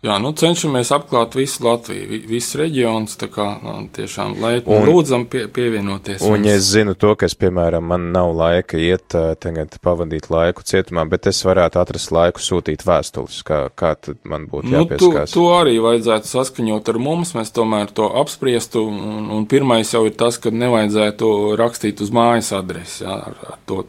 Jā, 0.06 0.20
nu 0.22 0.30
cenšamies 0.38 0.92
apklāt 0.94 1.34
visu 1.34 1.64
Latviju, 1.66 2.20
visus 2.30 2.54
reģionus, 2.60 3.16
tā 3.18 3.32
kā 3.34 3.48
nu, 3.64 3.72
tiešām 3.96 4.36
laipni 4.38 4.76
un, 4.76 4.84
lūdzam 4.86 5.24
pie, 5.26 5.48
pievienoties. 5.50 6.22
Un, 6.28 6.46
ja 6.46 6.54
es 6.60 6.68
zinu 6.70 6.94
to, 6.94 7.16
ka 7.18 7.26
es, 7.26 7.34
piemēram, 7.40 7.88
man 7.90 8.12
nav 8.14 8.30
laika 8.38 8.78
iet 8.78 9.16
tagad 9.42 9.80
pavadīt 9.82 10.30
laiku 10.30 10.62
cietumā, 10.70 11.08
bet 11.10 11.26
es 11.32 11.42
varētu 11.48 11.82
atrast 11.82 12.14
laiku 12.14 12.46
sūtīt 12.46 12.86
vēstules, 12.86 13.40
kā, 13.48 13.64
kā 13.74 13.96
tad 13.98 14.22
man 14.30 14.46
būtu 14.52 14.70
nu, 14.70 14.84
jāpieskās. 14.84 15.34
To, 15.34 15.48
to 15.48 15.58
arī 15.58 15.80
vajadzētu 15.82 16.30
saskaņot 16.30 16.94
ar 16.94 17.02
mums, 17.02 17.34
mēs 17.40 17.50
tomēr 17.58 17.90
to 17.98 18.12
apspriestu, 18.22 18.86
un, 18.86 19.34
un 19.34 19.50
pirmais 19.50 19.98
jau 19.98 20.06
ir 20.06 20.14
tas, 20.20 20.38
ka 20.38 20.54
nevajadzētu 20.54 21.34
rakstīt 21.58 22.06
uz 22.06 22.14
mājas 22.14 22.54
adresi, 22.54 23.02
jā, 23.02 23.18
ar, 23.32 23.42
ar 23.50 23.60
to, 23.66 23.82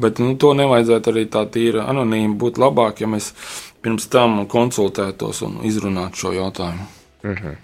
bet, 0.00 0.24
nu, 0.24 0.32
to 0.40 0.56
nevajadzētu 0.56 1.12
arī 1.12 1.28
tā 1.36 1.44
tīra 1.52 1.84
anonīmi, 1.92 2.32
būtu 2.40 2.64
labāk, 2.64 3.04
ja 3.04 3.12
mēs 3.12 3.34
pirms 3.82 4.08
tam 4.12 4.42
konsultētos 4.50 5.42
un 5.46 5.60
izrunātu 5.68 6.24
šo 6.24 6.32
jautājumu. 6.32 6.86
Mm 7.22 7.34
-hmm. 7.34 7.56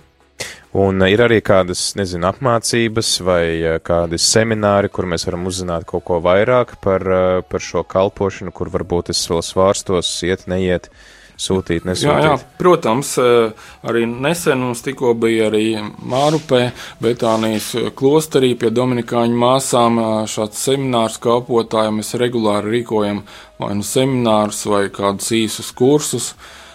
Un 0.75 1.03
ir 1.07 1.21
arī 1.21 1.41
kādas, 1.41 1.95
nezinu, 1.97 2.27
apmācības 2.27 3.21
vai 3.23 3.45
eh, 3.63 3.79
kādi 3.79 4.19
semināri, 4.19 4.89
kur 4.89 5.05
mēs 5.07 5.27
varam 5.27 5.47
uzzināt 5.47 5.85
kaut 5.85 6.05
ko 6.05 6.21
vairāk 6.21 6.77
par, 6.81 7.01
eh, 7.01 7.43
par 7.49 7.61
šo 7.61 7.83
kalpošanu, 7.83 8.53
kur 8.53 8.69
varbūt 8.69 9.11
es 9.11 9.29
vēl 9.31 9.43
svārstos, 9.43 10.23
iet, 10.23 10.47
neiet. 10.47 10.89
Uh, 10.91 11.14
sūtīt, 11.41 11.85
nesūtīt. 11.89 12.09
Jā, 12.09 12.31
jā, 12.31 12.35
protams, 12.59 13.15
eh, 13.19 13.69
arī 13.87 14.05
nesen 14.07 14.63
mums 14.63 14.83
tikko 14.85 15.15
bija 15.19 15.51
arī 15.51 15.67
Mārupē, 15.83 16.73
Betānijas 17.03 17.73
klosterī 17.97 18.55
pie 18.59 18.71
Dominikāņu 18.71 19.39
māsām 19.45 19.99
eh, 19.99 20.11
šāds 20.31 20.63
seminārs 20.69 21.19
kalpotājiem. 21.23 22.01
Mēs 22.01 22.15
regulāri 22.21 22.79
rīkojam 22.79 23.23
vai 23.59 23.73
nu 23.79 23.87
seminārus 23.87 24.65
vai 24.71 24.87
kādus 24.95 25.33
īsus 25.35 25.73
kursus. 25.75 26.35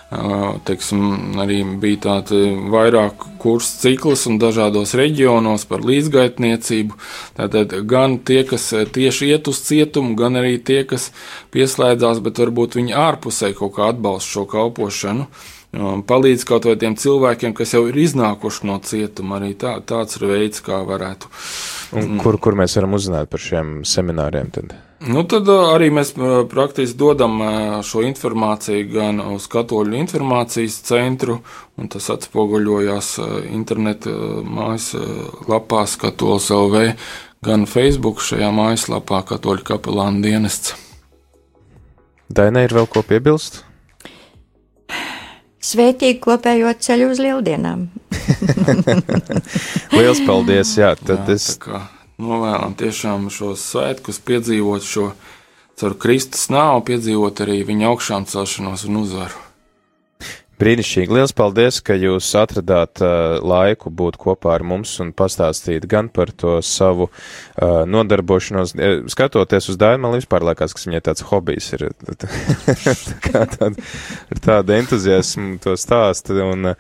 Teiksim, 0.10 1.38
arī 1.38 1.60
bija 1.78 2.00
tāda 2.08 2.40
vairāk 2.74 3.28
kursu 3.42 3.76
cikls 3.84 4.24
un 4.26 4.40
dažādos 4.42 4.96
reģionos 4.98 5.68
par 5.70 5.86
līdzgaitniecību. 5.86 6.98
Tātad 7.38 7.76
gan 7.86 8.18
tie, 8.26 8.42
kas 8.50 8.72
tieši 8.74 9.30
iet 9.30 9.52
uz 9.52 9.62
cietumu, 9.68 10.16
gan 10.18 10.40
arī 10.42 10.58
tie, 10.58 10.82
kas 10.90 11.12
pieslēdzās, 11.54 12.24
bet 12.26 12.42
varbūt 12.42 12.80
viņi 12.82 12.98
ārpusē 12.98 13.54
kaut 13.54 13.76
kā 13.78 13.94
atbalsta 13.94 14.34
šo 14.34 14.48
kalpošanu. 14.50 15.30
Palīdz 16.10 16.50
kaut 16.50 16.66
vai 16.66 16.80
tiem 16.82 16.98
cilvēkiem, 16.98 17.54
kas 17.54 17.78
jau 17.78 17.86
ir 17.92 18.02
iznākuši 18.02 18.66
no 18.66 18.82
cietuma. 18.82 19.38
Arī 19.38 19.54
tā, 19.62 19.78
tāds 19.86 20.18
ir 20.18 20.26
veids, 20.32 20.66
kā 20.66 20.82
varētu. 20.90 21.30
Un 22.02 22.18
kur, 22.18 22.42
kur 22.42 22.58
mēs 22.58 22.82
varam 22.82 22.98
uzzināt 22.98 23.30
par 23.30 23.46
šiem 23.46 23.84
semināriem? 23.86 24.50
Tad? 24.58 24.74
Nu, 25.00 25.22
tad 25.24 25.48
arī 25.48 25.88
mēs 25.96 26.10
praktiski 26.52 26.98
dodam 27.00 27.38
šo 27.88 28.02
informāciju 28.04 28.88
gan 28.92 29.22
uz 29.24 29.46
Katoļu 29.48 29.96
informācijas 29.96 30.76
centru, 30.90 31.38
un 31.80 31.88
tas 31.92 32.10
atspoguļojās 32.12 33.14
interneta 33.48 34.12
mājaslapā 34.44 35.86
Katoļs 36.02 36.50
LV, 36.52 36.82
gan 37.48 37.64
Facebook 37.72 38.20
šajā 38.26 38.50
mājaslapā 38.52 39.22
Katoļu 39.30 39.64
kapelāna 39.72 40.20
dienests. 40.26 40.76
Dainai 42.28 42.66
ir 42.68 42.76
vēl 42.76 42.90
ko 42.92 43.02
piebilst? 43.08 43.62
Svētīgi 45.64 46.20
kopējo 46.24 46.74
ceļu 46.76 47.08
uz 47.14 47.24
lieldienām. 47.24 47.88
Liels 49.96 50.22
paldies! 50.28 50.76
Jā, 50.76 50.92
tad 51.00 51.24
jā, 51.24 51.40
es. 51.40 51.56
Kā 51.64 51.86
novēlam 52.20 52.76
tiešām 52.80 53.30
šos 53.34 53.64
svētkus, 53.74 54.22
piedzīvot 54.24 54.86
šo 54.86 55.12
caur 55.80 55.96
Kristus 56.00 56.50
nāvu, 56.52 56.84
piedzīvot 56.92 57.46
arī 57.46 57.62
viņa 57.68 57.94
augšām 57.94 58.28
celšanos 58.30 58.88
un 58.90 59.04
uzvaru. 59.04 59.46
Brīnišķīgi. 60.60 61.16
Liels 61.16 61.32
paldies, 61.32 61.78
ka 61.80 61.96
jūs 61.96 62.28
atradāt 62.36 63.00
uh, 63.00 63.38
laiku 63.40 63.88
būt 63.96 64.18
kopā 64.20 64.58
ar 64.58 64.66
mums 64.68 64.98
un 65.00 65.14
pastāstīt 65.16 65.86
gan 65.88 66.10
par 66.12 66.34
to 66.36 66.58
savu 66.68 67.08
uh, 67.08 67.86
nodarbošanos. 67.88 68.74
Skatoties 69.08 69.70
uz 69.72 69.80
Dāju, 69.80 70.02
man 70.04 70.18
vispār 70.18 70.44
liekas, 70.50 70.76
ka 70.76 70.84
viņai 70.84 71.02
tāds 71.06 71.24
hobijs 71.30 71.72
ir. 71.78 71.86
kā 73.30 73.46
tāda, 73.54 73.72
ar 74.36 74.44
tādu 74.50 74.76
entuziasmu 74.82 75.62
to 75.64 75.78
stāst 75.80 76.34
un, 76.36 76.74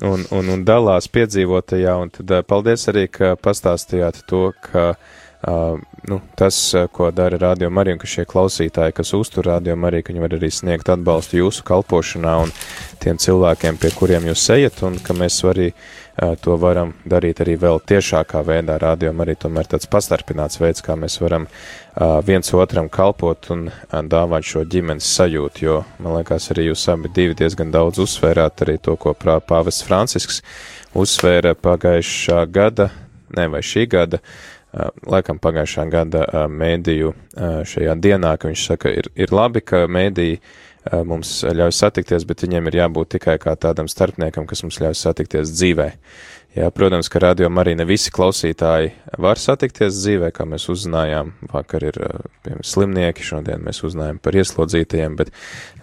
un, 0.00 0.24
un, 0.30 0.52
un 0.54 0.64
dalās 0.64 1.10
piedzīvotajā. 1.12 1.96
Un 2.00 2.12
tad 2.14 2.30
uh, 2.32 2.44
paldies 2.46 2.88
arī, 2.92 3.08
ka 3.12 3.34
pastāstījāt 3.40 4.22
to, 4.30 4.44
ka 4.64 4.92
uh, 4.94 5.80
nu, 6.08 6.20
tas, 6.38 6.58
uh, 6.76 6.88
ko 6.92 7.10
dara 7.14 7.40
Radio 7.42 7.70
Marija, 7.70 7.98
un 7.98 8.02
ka 8.02 8.10
šie 8.10 8.26
klausītāji, 8.28 8.96
kas 8.96 9.12
uztur 9.18 9.50
Radio 9.50 9.76
Mariju, 9.76 10.06
ka 10.06 10.14
viņi 10.14 10.24
var 10.24 10.38
arī 10.38 10.52
sniegt 10.52 10.92
atbalstu 10.92 11.42
jūsu 11.42 11.66
kalpošanā 11.68 12.38
un 12.46 12.54
tiem 13.02 13.20
cilvēkiem, 13.20 13.80
pie 13.82 13.92
kuriem 13.98 14.30
jūs 14.32 14.48
ejat, 14.56 14.84
un 14.88 14.96
ka 15.02 15.16
mēs 15.18 15.42
arī 15.50 15.72
uh, 15.72 15.90
to 16.16 16.56
varam 16.60 16.92
darīt 17.08 17.40
arī 17.40 17.54
vēl 17.60 17.80
tiešākā 17.88 18.42
veidā. 18.44 18.76
Radio 18.82 19.12
Marija 19.16 19.46
tomēr 19.46 19.70
tāds 19.72 19.88
pastarpināts 19.90 20.60
veids, 20.60 20.84
kā 20.84 20.96
mēs 20.98 21.18
varam 21.22 21.46
viens 22.26 22.52
otram 22.54 22.90
kalpot 22.92 23.48
un 23.54 23.66
dāvāt 24.12 24.46
šo 24.48 24.64
ģimenes 24.68 25.08
sajūtu, 25.16 25.64
jo, 25.64 25.78
man 26.04 26.18
liekas, 26.18 26.50
arī 26.52 26.68
jūs 26.68 26.84
abi 26.92 27.12
divi 27.16 27.36
diezgan 27.38 27.72
daudz 27.72 28.02
uzsvērāt 28.04 28.64
arī 28.66 28.78
to, 28.82 28.96
ko 29.00 29.14
pāvests 29.16 29.86
Francisks 29.88 30.42
uzsvēra 30.92 31.54
pagājušā 31.56 32.42
gada, 32.52 32.90
ne 33.36 33.48
vai 33.48 33.62
šī 33.64 33.86
gada, 33.92 34.20
laikam 35.08 35.40
pagājušā 35.40 35.86
gada 35.92 36.26
mēdīju 36.48 37.14
šajā 37.72 37.96
dienā, 38.00 38.36
ka 38.36 38.52
viņš 38.52 38.66
saka, 38.72 38.92
ir, 39.00 39.08
ir 39.16 39.32
labi, 39.32 39.64
ka 39.64 39.86
mēdīji 39.88 40.40
mums 41.06 41.40
ļauj 41.46 41.74
satikties, 41.76 42.26
bet 42.28 42.44
viņiem 42.44 42.68
ir 42.70 42.78
jābūt 42.82 43.16
tikai 43.16 43.38
kā 43.42 43.54
tādam 43.60 43.90
starpniekam, 43.90 44.46
kas 44.50 44.64
mums 44.66 44.80
ļauj 44.82 44.98
satikties 44.98 45.52
dzīvē. 45.54 45.88
Jā, 46.52 46.66
protams, 46.68 47.08
ka 47.08 47.22
rādījumā 47.22 47.62
arī 47.62 47.72
ne 47.78 47.86
visi 47.88 48.10
klausītāji 48.12 48.90
var 49.24 49.40
satikties 49.40 49.96
dzīvē, 50.02 50.28
kā 50.36 50.44
mēs 50.44 50.66
uzzinājām. 50.68 51.30
Vakar 51.48 51.86
ir 51.88 51.96
piemēram 51.96 52.66
slimnieki, 52.68 53.24
šodien 53.24 53.64
mēs 53.64 53.80
uzzinājām 53.86 54.18
par 54.20 54.36
ieslodzītajiem, 54.36 55.16
bet 55.16 55.32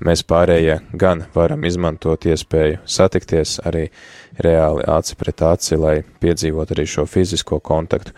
mēs 0.05 0.21
pārējie 0.29 0.77
gan 0.93 1.25
varam 1.33 1.65
izmantot 1.65 2.29
iespēju 2.29 2.83
satikties 2.85 3.57
arī 3.65 3.87
reāli 4.43 4.85
aci 4.87 5.15
pret 5.19 5.41
aci, 5.45 5.77
lai 5.79 5.95
piedzīvot 6.23 6.71
arī 6.73 6.85
šo 6.87 7.05
fizisko 7.09 7.59
kontaktu. 7.63 8.13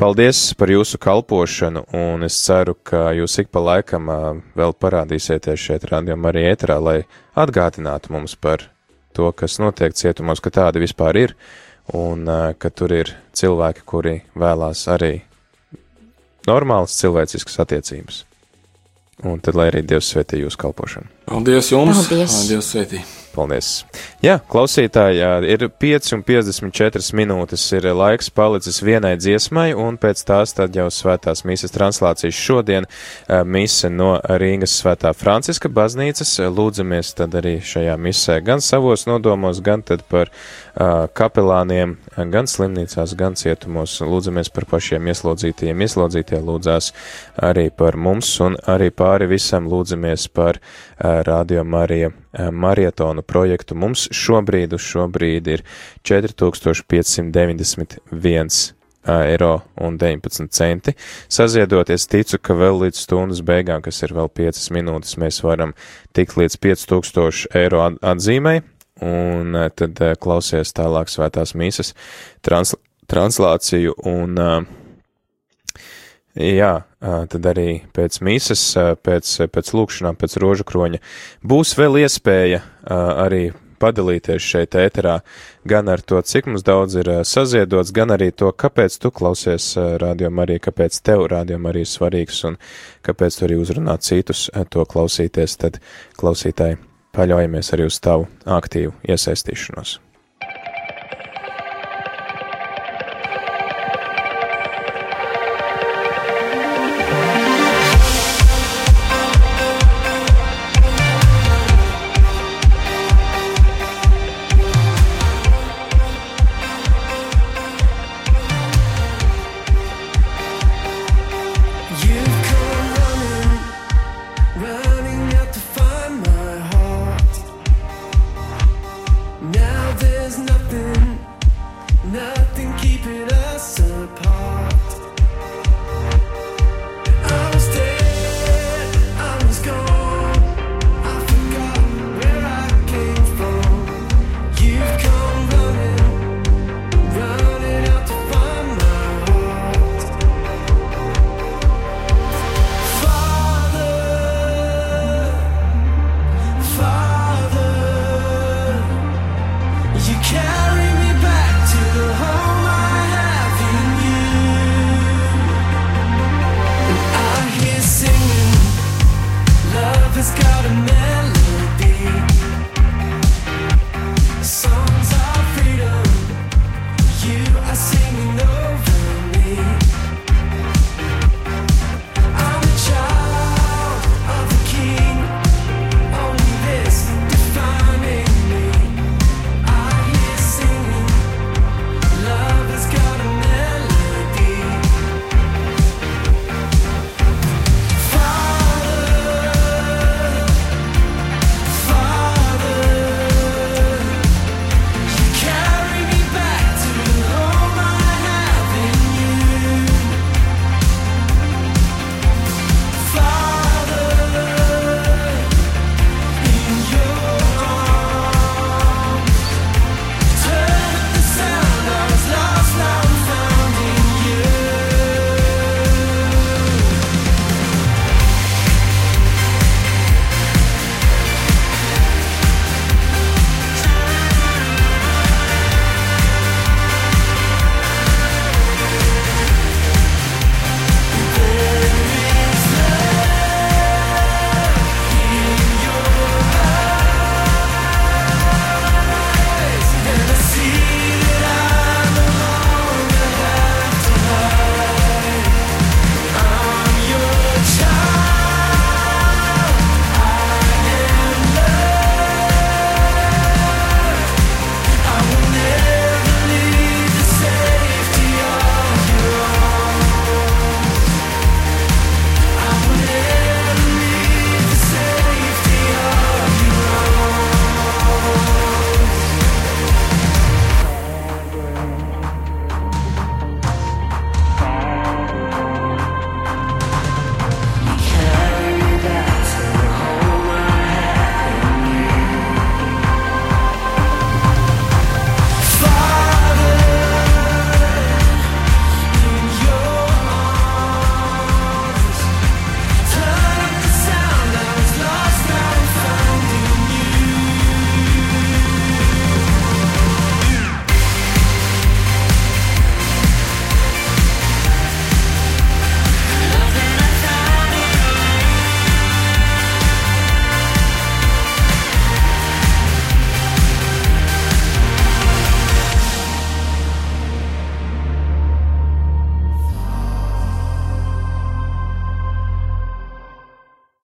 Paldies 0.00 0.40
par 0.58 0.72
jūsu 0.72 1.00
kalpošanu, 1.02 1.86
un 1.96 2.26
es 2.26 2.38
ceru, 2.44 2.76
ka 2.86 3.10
jūs 3.16 3.38
ik 3.42 3.52
pa 3.54 3.62
laikam 3.64 4.10
vēl 4.56 4.74
parādīsieties 4.80 5.68
šeit 5.68 5.86
rādījumā 5.90 6.32
arī 6.32 6.46
ēterā, 6.52 6.80
lai 6.80 6.98
atgādinātu 7.36 8.14
mums 8.16 8.36
par 8.40 8.68
to, 9.16 9.30
kas 9.32 9.60
notiek 9.62 9.96
cietumos, 9.96 10.42
ka 10.44 10.52
tādi 10.52 10.84
vispār 10.84 11.20
ir 11.26 11.36
un 11.94 12.26
ka 12.58 12.70
tur 12.74 12.92
ir 12.96 13.12
cilvēki, 13.36 13.84
kuri 13.86 14.16
vēlās 14.36 14.86
arī 14.92 15.20
normālas 16.48 16.96
cilvēciskas 17.00 17.60
attiecības. 17.64 18.24
Un 19.24 19.40
tad, 19.40 19.56
lai 19.56 19.70
arī 19.70 19.80
Dievs 19.80 20.10
svētī 20.12 20.42
jūsu 20.42 20.60
kalpošanu. 20.60 21.08
Paldies 21.30 21.70
jums! 21.72 22.04
Paldies! 22.04 22.42
Dievs 22.50 22.74
svētī! 22.74 23.00
Paldies! 23.36 23.84
Jā, 24.24 24.38
klausītāji, 24.48 25.20
ir 25.52 25.66
5,54 25.82 27.12
minūtes, 27.18 27.64
ir 27.76 27.90
laiks 27.92 28.30
palicis 28.32 28.80
vienai 28.84 29.12
dziesmai, 29.20 29.68
un 29.76 29.98
pēc 30.00 30.22
tās 30.24 30.56
tad 30.56 30.76
jau 30.76 30.86
svētās 30.92 31.44
mīsas 31.44 31.74
translācijas 31.74 32.38
šodien 32.40 32.88
mise 33.44 33.90
no 33.92 34.14
Rīgas 34.40 34.78
svētā 34.80 35.12
Franciska 35.16 35.68
baznīcas. 35.68 36.32
Lūdzamies 36.56 37.12
tad 37.18 37.36
arī 37.36 37.58
šajā 37.60 37.98
misē 38.00 38.40
gan 38.46 38.64
savos 38.64 39.04
nodomos, 39.06 39.60
gan 39.60 39.84
tad 39.84 40.06
par 40.08 40.32
uh, 40.32 41.06
kapelāniem, 41.12 41.96
gan 42.32 42.48
slimnīcās, 42.48 43.14
gan 43.20 43.36
cietumos. 43.36 43.98
Lūdzamies 44.00 44.52
par 44.54 44.68
pašiem 44.70 45.12
ieslodzītajiem. 45.12 45.84
Ieslodzītie 45.84 46.40
lūdzās 46.40 46.92
arī 47.36 47.68
par 47.68 48.00
mums, 48.00 48.32
un 48.40 48.56
arī 48.64 48.88
pāri 48.96 49.28
visam 49.36 49.68
lūdzamies 49.68 50.30
par 50.32 50.60
uh, 50.62 51.20
Radio 51.26 51.64
Marija 51.64 52.14
marietonu 52.52 53.22
projektu. 53.28 53.74
Mums 53.78 54.08
šobrīd 54.14 54.74
uz 54.76 54.82
šo 54.86 55.04
brīdi 55.12 55.48
ir 55.58 55.62
4591 56.06 58.72
eiro 59.06 59.60
un 59.78 59.98
19 59.98 60.48
centi. 60.50 60.92
Saziedoties 61.30 62.06
ticu, 62.10 62.38
ka 62.42 62.54
vēl 62.58 62.80
līdz 62.86 62.98
stundas 63.04 63.40
beigām, 63.46 63.82
kas 63.84 64.02
ir 64.02 64.10
vēl 64.16 64.28
5 64.34 64.70
minūtes, 64.74 65.18
mēs 65.22 65.36
varam 65.46 65.70
tikt 66.16 66.34
līdz 66.40 66.54
5000 66.62 67.46
eiro 67.60 67.80
atzīmei, 68.02 68.58
un 69.04 69.44
tad 69.78 69.92
klausies 70.22 70.74
tālāk 70.74 71.06
svētās 71.12 71.50
mīsas 71.54 71.88
trans 72.42 72.74
translāciju 73.06 73.92
un 74.10 74.30
Jā, 76.36 76.82
tad 77.06 77.50
arī 77.52 77.68
pēc 77.94 78.18
mīsas, 78.24 78.64
pēc, 79.04 79.36
pēc 79.52 79.70
lūkšanām, 79.78 80.18
pēc 80.18 80.38
rožu 80.42 80.66
kroņa 80.66 81.02
būs 81.46 81.76
vēl 81.78 82.02
iespēja 82.02 82.62
arī 82.90 83.50
padalīties 83.80 84.40
šeit 84.42 84.76
ēterā 84.78 85.18
gan 85.68 85.90
ar 85.92 86.00
to, 86.00 86.20
cik 86.22 86.48
mums 86.50 86.64
daudz 86.66 86.96
ir 87.00 87.10
saziedots, 87.28 87.92
gan 87.96 88.14
arī 88.14 88.30
to, 88.32 88.50
kāpēc 88.52 88.98
tu 89.02 89.12
klausies 89.14 89.74
rādījumā 89.76 90.46
arī, 90.46 90.58
kāpēc 90.64 91.00
tev 91.04 91.26
rādījumā 91.32 91.74
arī 91.74 91.84
svarīgs 91.88 92.42
un 92.48 92.58
kāpēc 93.06 93.38
tu 93.38 93.48
arī 93.48 93.60
uzrunā 93.60 93.98
citus 94.00 94.48
to 94.72 94.88
klausīties, 94.88 95.58
tad 95.60 95.80
klausītāji 96.20 96.80
paļaujamies 97.16 97.72
arī 97.76 97.88
uz 97.90 98.00
tavu 98.02 98.28
aktīvu 98.58 98.96
iesaistīšanos. 99.08 100.00